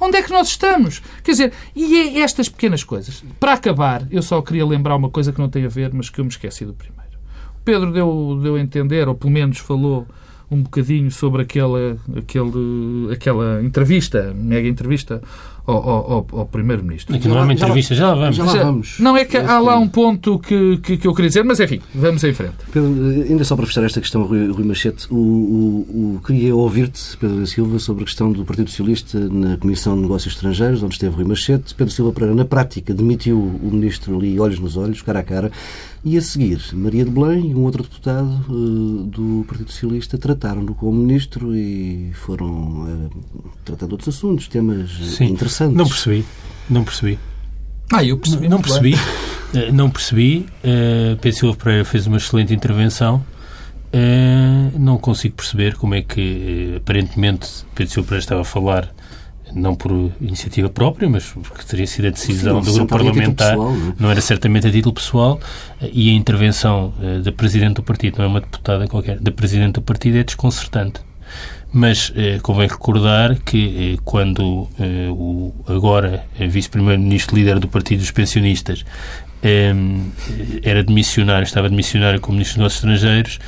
[0.00, 1.00] Onde é que nós estamos?
[1.22, 3.24] Quer dizer, e é estas pequenas coisas.
[3.40, 6.20] Para acabar, eu só queria lembrar uma coisa que não tem a ver, mas que
[6.20, 7.16] eu me esqueci do primeiro.
[7.58, 10.06] O Pedro deu, deu a entender, ou pelo menos falou
[10.50, 15.22] um bocadinho sobre aquela, aquele, aquela entrevista, mega entrevista
[15.66, 17.14] ao, ao, ao- ao Primeiro-Ministro.
[17.16, 18.36] Aqui não é uma entrevista, já lá vamos.
[18.36, 18.98] Já lá Já- vamos.
[19.00, 21.80] Não, é que há lá um ponto que, que, que eu queria dizer, mas enfim,
[21.94, 22.54] vamos em frente.
[22.72, 22.90] Pedro,
[23.28, 27.40] ainda só para fechar esta questão, Rui, Rui Machete, o, o, o- queria ouvir-te, Pedro
[27.40, 31.14] da Silva, sobre a questão do Partido Socialista na Comissão de Negócios Estrangeiros, onde esteve
[31.16, 31.74] Rui Machete.
[31.74, 35.50] Pedro Silva Pereira, na prática, demitiu o ministro ali, olhos nos olhos, cara a cara.
[36.08, 40.72] E a seguir, Maria de Belém e um outro deputado uh, do Partido Socialista trataram-no
[40.72, 43.10] como ministro e foram uh,
[43.64, 45.24] tratando outros assuntos, temas Sim.
[45.24, 45.76] interessantes.
[45.76, 46.24] Não percebi.
[46.70, 47.18] Não percebi.
[47.92, 48.48] Ah, eu percebi.
[48.48, 48.94] Não percebi.
[48.94, 50.46] Uh, não percebi.
[50.62, 53.16] Uh, Pedro Silva Pereira fez uma excelente intervenção.
[53.92, 58.94] Uh, não consigo perceber como é que, aparentemente, Pedro Silva Pereira estava a falar
[59.54, 63.72] não por iniciativa própria, mas porque teria sido a decisão Sim, do grupo parlamentar, pessoal,
[63.72, 63.94] não, é?
[63.98, 65.40] não era certamente a título pessoal,
[65.80, 69.82] e a intervenção da Presidente do Partido, não é uma deputada qualquer, da Presidente do
[69.82, 71.00] Partido é desconcertante.
[71.72, 78.10] Mas eh, convém recordar que eh, quando eh, o agora vice-primeiro-ministro líder do Partido dos
[78.10, 78.84] Pensionistas
[80.62, 83.38] era de missionário, estava de missionário como ministro dos Negócios Estrangeiros,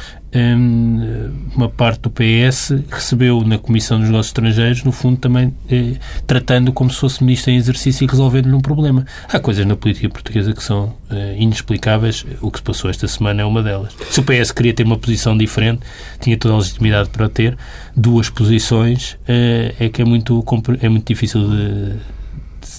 [1.57, 5.94] uma parte do PS recebeu na Comissão dos Negócios Estrangeiros, no fundo, também eh,
[6.27, 9.07] tratando como se fosse ministro em exercício e resolvendo-lhe um problema.
[9.33, 12.27] Há coisas na política portuguesa que são eh, inexplicáveis.
[12.42, 13.94] O que se passou esta semana é uma delas.
[14.11, 15.81] Se o PS queria ter uma posição diferente,
[16.20, 17.57] tinha toda a legitimidade para ter.
[17.96, 20.44] Duas posições eh, é que é muito,
[20.83, 21.92] é muito difícil de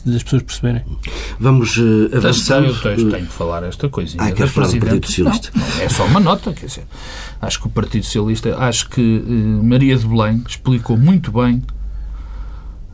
[0.05, 0.83] das pessoas perceberem.
[1.39, 2.63] Vamos uh, avançar.
[2.63, 4.23] Eu tenho, tenho que falar esta coisinha.
[4.23, 5.51] Ah, quero falar do Partido Socialista.
[5.55, 6.83] Não, não, é só uma nota, quer dizer.
[7.41, 11.63] Acho que o Partido Socialista, acho que uh, Maria de Belém explicou muito bem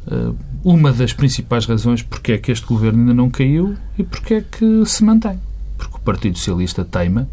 [0.08, 4.36] uh, uma das principais razões porque é que este governo ainda não caiu e porque
[4.36, 5.40] é que se mantém.
[5.78, 7.28] Porque o Partido Socialista teima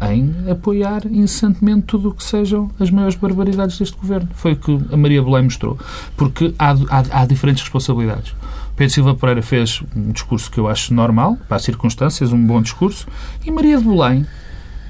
[0.00, 4.28] em apoiar incessantemente tudo o que sejam as maiores barbaridades deste governo.
[4.34, 5.78] Foi o que a Maria Belém mostrou.
[6.16, 8.34] Porque há, há, há diferentes responsabilidades.
[8.76, 12.60] Pedro Silva Pereira fez um discurso que eu acho normal, para as circunstâncias, um bom
[12.60, 13.06] discurso,
[13.44, 14.26] e Maria de Belém,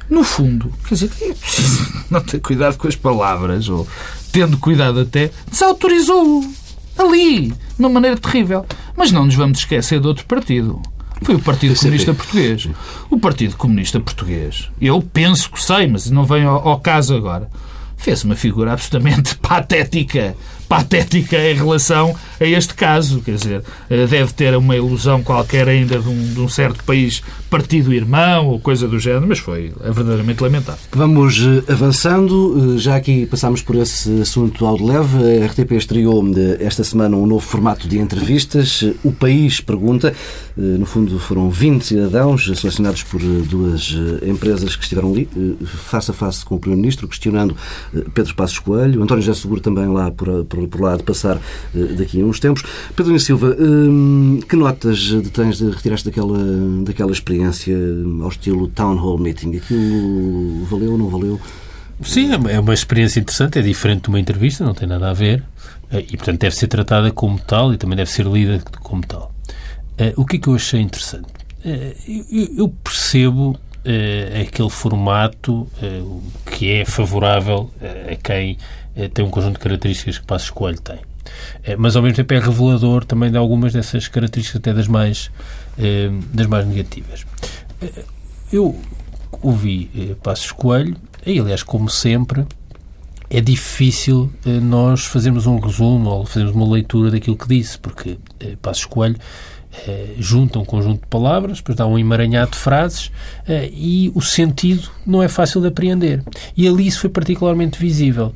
[0.08, 3.86] no fundo, quer dizer, é preciso não ter cuidado com as palavras, ou
[4.32, 6.44] tendo cuidado até, desautorizou
[6.98, 8.64] ali, de uma maneira terrível.
[8.96, 10.80] Mas não nos vamos esquecer de outro partido.
[11.22, 12.68] Foi o Partido Comunista Português.
[13.10, 17.48] O Partido Comunista Português, eu penso que sei, mas não vem ao, ao caso agora,
[17.96, 20.36] fez uma figura absolutamente patética
[20.68, 23.20] patética em relação a este caso.
[23.20, 27.22] Quer dizer, eh, deve ter uma ilusão qualquer ainda de um, de um certo país
[27.48, 30.80] partido irmão ou coisa do género, mas foi verdadeiramente lamentável.
[30.92, 32.74] Vamos eh, avançando.
[32.74, 35.42] Eh, já aqui passámos por esse assunto ao de leve.
[35.42, 36.24] A RTP estreou
[36.60, 38.84] esta semana um novo formato de entrevistas.
[39.02, 40.14] O País Pergunta.
[40.56, 43.92] No fundo, foram 20 cidadãos selecionados por duas
[44.24, 45.28] empresas que estiveram ali,
[45.64, 47.56] face a face com o Primeiro-Ministro, questionando
[48.14, 51.40] Pedro Passos Coelho, António José Seguro também lá por, por, por lá de passar
[51.98, 52.62] daqui a uns tempos.
[52.94, 56.38] Pedro Silva, hum, que notas tens retiraste daquela,
[56.84, 57.76] daquela experiência
[58.22, 59.56] ao estilo town hall meeting?
[59.56, 61.40] Aquilo valeu ou não valeu?
[62.02, 65.42] Sim, é uma experiência interessante, é diferente de uma entrevista, não tem nada a ver
[65.90, 69.33] eh, e, portanto, deve ser tratada como tal e também deve ser lida como tal.
[69.98, 71.26] Eh, o que é que eu achei interessante?
[71.64, 71.94] Eh,
[72.56, 73.58] eu percebo
[74.40, 75.68] aquele formato
[76.46, 77.70] que é favorável
[78.10, 78.56] a quem
[79.12, 81.00] tem um conjunto de características que Passos Coelho tem.
[81.76, 85.30] Mas ao mesmo tempo é revelador também de algumas dessas características, até das mais,
[86.32, 87.26] das mais negativas.
[88.50, 88.80] Eu
[89.42, 92.46] ouvi Passos Coelho, e aliás, como sempre,
[93.28, 98.18] é difícil nós fazermos um resumo ou fazermos uma leitura daquilo que disse, porque
[98.62, 99.16] Passos Coelho
[100.18, 103.10] junta um conjunto de palavras, depois dá um emaranhado de frases
[103.72, 106.22] e o sentido não é fácil de apreender.
[106.56, 108.32] E ali isso foi particularmente visível.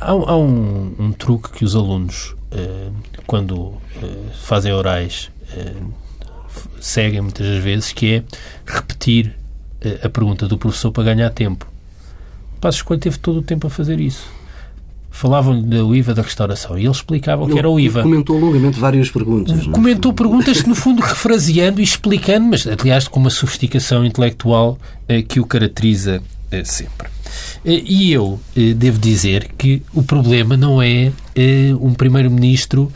[0.00, 2.92] Há, há um, um, truque que os alunos, uh,
[3.26, 3.80] quando uh,
[4.42, 5.92] fazem orais, uh,
[6.80, 8.24] seguem muitas das vezes, que é
[8.64, 9.36] repetir
[10.02, 11.66] a pergunta do professor para ganhar tempo.
[12.60, 14.30] Passos Coelho teve todo o tempo a fazer isso.
[15.10, 18.02] Falavam-lhe do IVA da restauração e ele explicava o que era o IVA.
[18.02, 19.66] Comentou longamente várias perguntas.
[19.66, 19.70] É?
[19.70, 24.78] Comentou perguntas, no fundo, refraseando e explicando, mas, aliás, com uma sofisticação intelectual
[25.28, 26.22] que o caracteriza
[26.64, 27.08] sempre.
[27.64, 32.90] Eh, e eu eh, devo dizer que o problema não é eh, um primeiro-ministro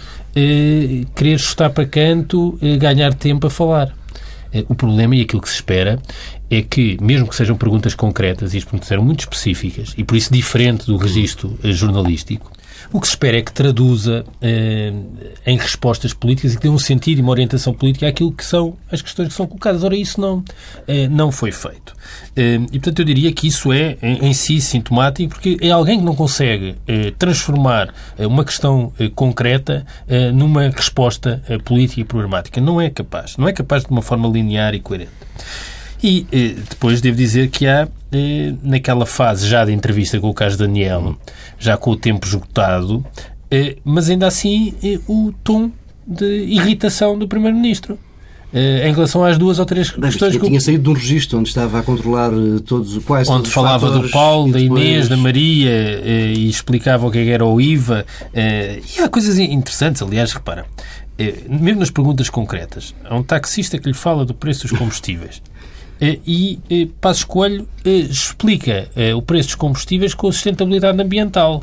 [1.14, 3.94] querer chutar para canto, ganhar tempo a falar.
[4.68, 6.00] O problema e aquilo que se espera
[6.50, 10.16] é que, mesmo que sejam perguntas concretas, e as perguntas eram muito específicas, e por
[10.16, 12.52] isso diferente do registro jornalístico,
[12.92, 14.92] o que se espera é que traduza eh,
[15.46, 18.74] em respostas políticas e que dê um sentido e uma orientação política àquilo que são
[18.90, 19.84] as questões que são colocadas.
[19.84, 20.44] Ora, isso não,
[20.86, 21.94] eh, não foi feito.
[22.36, 25.98] Eh, e, portanto, eu diria que isso é, em, em si, sintomático, porque é alguém
[25.98, 29.86] que não consegue eh, transformar eh, uma questão eh, concreta
[30.34, 32.60] numa resposta política e programática.
[32.60, 33.36] Não é capaz.
[33.36, 35.10] Não é capaz de uma forma linear e coerente.
[36.02, 36.26] E
[36.68, 37.88] depois devo dizer que há,
[38.62, 41.16] naquela fase já de entrevista com o caso Daniel,
[41.58, 43.04] já com o tempo esgotado,
[43.50, 44.74] eh, mas ainda assim
[45.08, 45.70] o tom
[46.06, 47.98] de irritação do Primeiro-Ministro.
[48.52, 50.46] em relação às duas ou três questões que...
[50.46, 52.30] tinha saído de um registro onde estava a controlar
[52.64, 54.80] todos quais Onde falava do Paulo, da depois...
[54.80, 56.00] Inês, da Maria
[56.36, 58.06] e explicava o que era o IVA.
[58.34, 60.66] E há coisas interessantes, aliás, repara.
[61.48, 65.42] Mesmo nas perguntas concretas, há um taxista que lhe fala do preço dos combustíveis.
[66.00, 71.62] E Passos Coelho explica o preço dos combustíveis com a sustentabilidade ambiental,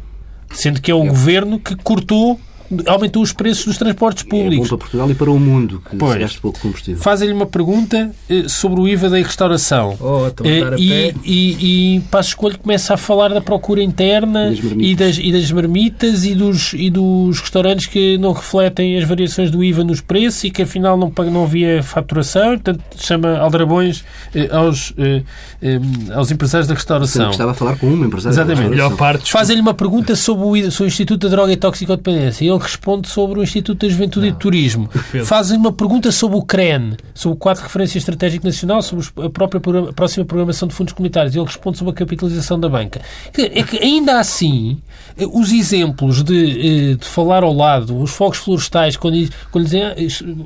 [0.52, 2.40] sendo que é o governo que cortou
[2.88, 4.68] aumentou os preços dos transportes públicos.
[4.68, 7.02] É bom para Portugal e para o mundo, que pois, se gasta pouco combustível.
[7.02, 9.98] Fazem-lhe uma pergunta eh, sobre o IVA da restauração.
[10.00, 15.18] Oh, eh, e, e, e Passo Escolho começa a falar da procura interna e das,
[15.18, 19.84] e das marmitas e dos, e dos restaurantes que não refletem as variações do IVA
[19.84, 24.04] nos preços e que afinal não, não havia faturação, portanto chama aldrabões
[24.34, 25.24] eh, aos, eh,
[25.62, 25.80] eh,
[26.14, 27.32] aos empresários da restauração.
[27.32, 29.30] Estava a falar com um empresário Exatamente.
[29.30, 32.46] Fazem-lhe uma pergunta sobre o, sobre o Instituto da Droga e Toxicodependência.
[32.46, 34.36] Ele responde sobre o Instituto da Juventude não.
[34.36, 34.90] e Turismo.
[35.26, 39.30] Fazem uma pergunta sobre o CREN, sobre o quadro de referência estratégico nacional, sobre a
[39.30, 41.36] própria a próxima programação de fundos comunitários.
[41.36, 43.02] Ele responde sobre a capitalização da banca.
[43.38, 44.80] É que ainda assim,
[45.18, 49.84] eh, os exemplos de, eh, de falar ao lado, os fogos florestais, quando, quando dizem
[49.84, 49.96] ah,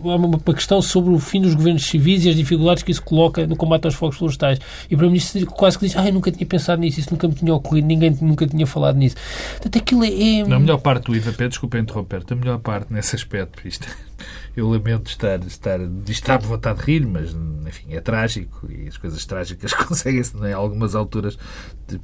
[0.05, 3.45] há uma questão sobre o fim dos governos civis e as dificuldades que isso coloca
[3.47, 4.59] no combate aos fogos florestais.
[4.89, 5.19] E para mim
[5.51, 8.15] quase que diz, ah, eu nunca tinha pensado nisso, isso nunca me tinha ocorrido, ninguém
[8.21, 9.15] nunca tinha falado nisso.
[9.51, 10.39] Portanto, aquilo é...
[10.39, 13.67] é Na melhor parte do IVP, desculpa interromper, perto a melhor parte nesse aspecto.
[13.67, 13.87] Isto,
[14.55, 17.35] eu lamento estar, estar, estar por vontade de rir, mas
[17.67, 21.37] enfim, é trágico e as coisas trágicas conseguem-se, em algumas alturas,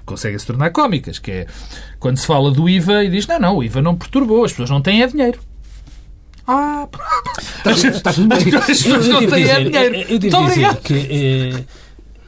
[0.06, 1.20] conseguem-se tornar cómicas.
[1.20, 1.48] Que é
[2.00, 4.70] quando se fala do IVA e diz: não, não, o IVA não perturbou, as pessoas
[4.70, 5.40] não têm é dinheiro.
[6.48, 6.88] Ah,
[7.66, 8.56] está, tudo bem.
[8.56, 9.96] As pessoas não têm é dinheiro.
[10.10, 10.94] Eu devo dizer que.
[10.94, 11.81] Eh,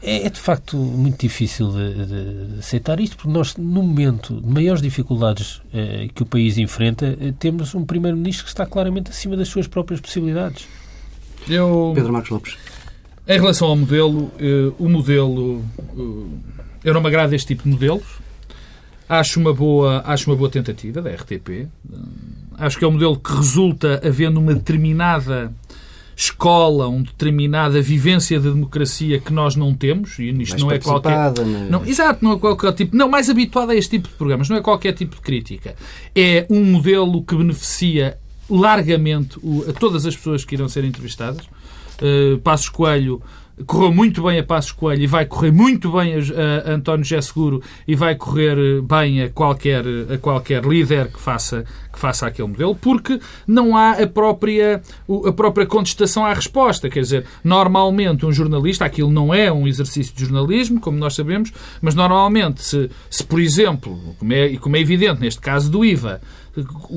[0.03, 4.47] é, é, de facto muito difícil de, de, aceitar isto, porque nós, no momento de
[4.47, 9.37] maiores dificuldades eh, que o país enfrenta, eh, temos um Primeiro-Ministro que está claramente acima
[9.37, 10.67] das suas próprias possibilidades.
[11.47, 12.57] Eu, Pedro Marcos Lopes.
[13.25, 15.63] Em relação ao modelo, eh, o modelo.
[16.83, 18.03] eu não me agrada este tipo de modelos.
[19.07, 21.69] Acho uma boa, acho uma boa tentativa da RTP.
[22.57, 25.53] Acho que é um modelo que resulta havendo uma determinada
[26.15, 31.33] escola, uma determinada vivência da democracia que nós não temos, e isto não é qualquer.
[31.37, 31.69] Mas...
[31.69, 32.95] Não, exato, não é qualquer tipo.
[32.95, 35.75] Não, mais habituado a este tipo de programas, não é qualquer tipo de crítica.
[36.15, 38.17] É um modelo que beneficia
[38.49, 41.45] largamente a todas as pessoas que irão ser entrevistadas.
[42.01, 43.21] Uh, Passos Coelho
[43.65, 47.21] correu muito bem a Passos Coelho e vai correr muito bem a, a António José
[47.21, 52.47] Seguro e vai correr bem a qualquer, a qualquer líder que faça, que faça aquele
[52.47, 54.81] modelo, porque não há a própria,
[55.25, 56.89] a própria contestação à resposta.
[56.89, 61.53] Quer dizer, normalmente um jornalista, aquilo não é um exercício de jornalismo, como nós sabemos,
[61.81, 66.21] mas normalmente, se, se por exemplo, como é, como é evidente neste caso do IVA,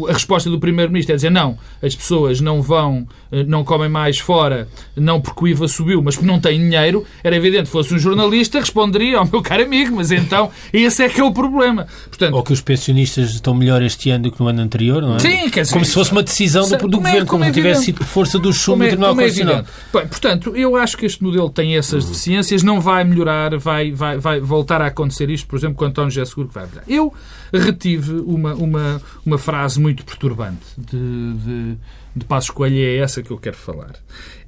[0.09, 4.19] a resposta do Primeiro-Ministro é dizer não, as pessoas não vão, eh, não comem mais
[4.19, 7.99] fora, não porque o IVA subiu, mas porque não têm dinheiro, era evidente, fosse um
[7.99, 11.87] jornalista, responderia ao meu caro amigo, mas então esse é que é o problema.
[12.09, 15.17] Portanto, Ou que os pensionistas estão melhor este ano do que no ano anterior, não
[15.17, 15.19] é?
[15.21, 17.51] Sim, quer dizer, como se fosse uma decisão do, do é, governo, como, como é
[17.51, 19.65] tivesse sido por força do chumbo é, do Tribunal é Constitucional.
[19.93, 24.19] Bem, portanto, eu acho que este modelo tem essas deficiências, não vai melhorar, vai, vai,
[24.19, 26.85] vai voltar a acontecer isto, por exemplo, com António José Seguro que vai melhorar.
[26.87, 27.13] Eu
[27.53, 31.79] retive uma, uma, uma frase muito perturbante de, de,
[32.17, 33.95] de Passos Coelho, é essa que eu quero falar.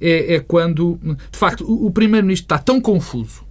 [0.01, 0.99] É, é quando,
[1.31, 3.47] de facto, o, o Primeiro-Ministro está tão confuso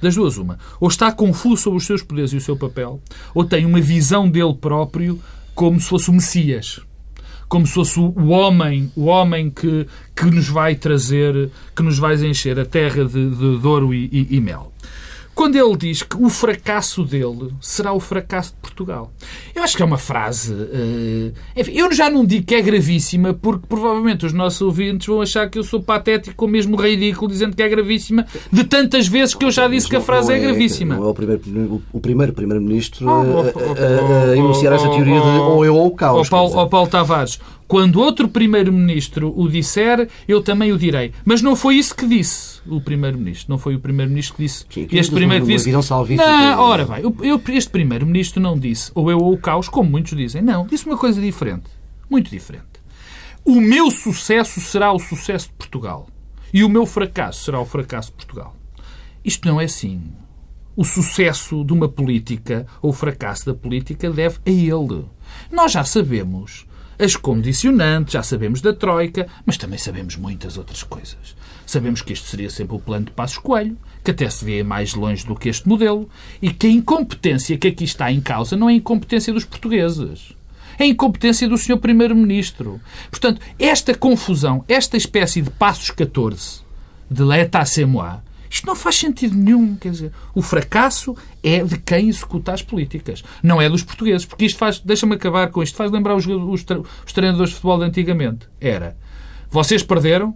[0.00, 0.58] das duas, uma.
[0.80, 3.02] Ou está confuso sobre os seus poderes e o seu papel,
[3.34, 5.20] ou tem uma visão dele próprio
[5.54, 6.80] como se fosse o Messias.
[7.46, 9.86] Como se fosse o homem, o homem que,
[10.16, 14.08] que nos vai trazer, que nos vai encher a terra de, de, de ouro e,
[14.10, 14.72] e, e mel
[15.38, 19.12] quando ele diz que o fracasso dele será o fracasso de Portugal.
[19.54, 20.52] Eu acho que é uma frase.
[20.52, 25.22] Uh, enfim, eu já não digo que é gravíssima, porque provavelmente os nossos ouvintes vão
[25.22, 29.32] achar que eu sou patético ou mesmo ridículo dizendo que é gravíssima, de tantas vezes
[29.32, 30.96] que eu já disse que a frase é, é, gravíssima.
[30.96, 35.86] Não é o primeiro, o primeiro Primeiro-Ministro a, enunciar essa teoria de ou eu ou
[35.86, 36.26] o caos.
[36.26, 37.38] Ó Paulo, Paulo Tavares,
[37.68, 41.12] quando outro Primeiro-Ministro o disser, eu também o direi.
[41.22, 43.50] Mas não foi isso que disse o Primeiro-Ministro.
[43.50, 44.64] Não foi o Primeiro-Ministro que disse.
[44.70, 45.70] Sim, este Primeiro que disse.
[45.70, 50.16] Não, ora bem, eu, este Primeiro-Ministro não disse ou eu ou o caos, como muitos
[50.16, 50.40] dizem.
[50.40, 51.68] Não, disse uma coisa diferente.
[52.08, 52.64] Muito diferente.
[53.44, 56.08] O meu sucesso será o sucesso de Portugal.
[56.52, 58.56] E o meu fracasso será o fracasso de Portugal.
[59.22, 60.00] Isto não é assim.
[60.74, 65.04] O sucesso de uma política ou o fracasso da política deve a ele.
[65.52, 66.66] Nós já sabemos
[66.98, 71.36] as condicionantes, já sabemos da Troika, mas também sabemos muitas outras coisas.
[71.64, 74.94] Sabemos que este seria sempre o plano de Passos Coelho, que até se vê mais
[74.94, 76.08] longe do que este modelo,
[76.40, 80.34] e que a incompetência que aqui está em causa não é a incompetência dos portugueses.
[80.78, 81.78] a incompetência do Sr.
[81.78, 82.80] Primeiro-Ministro.
[83.10, 86.62] Portanto, esta confusão, esta espécie de passos 14
[87.10, 88.20] de l'état c'est moi,
[88.50, 89.76] isto não faz sentido nenhum.
[89.76, 94.26] Quer dizer, o fracasso é de quem executa as políticas, não é dos portugueses.
[94.26, 96.64] Porque isto faz, deixa-me acabar com isto, faz lembrar os, os,
[97.06, 98.48] os treinadores de futebol de antigamente.
[98.60, 98.96] Era,
[99.50, 100.34] vocês perderam,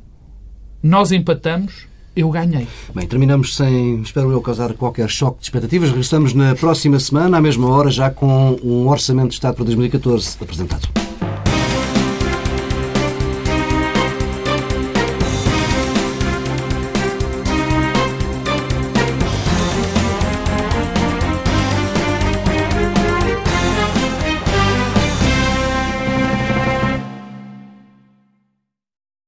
[0.82, 2.66] nós empatamos, eu ganhei.
[2.94, 5.88] Bem, terminamos sem, espero eu, causar qualquer choque de expectativas.
[5.88, 10.36] Regressamos na próxima semana, à mesma hora, já com um Orçamento de Estado para 2014
[10.40, 11.11] apresentado.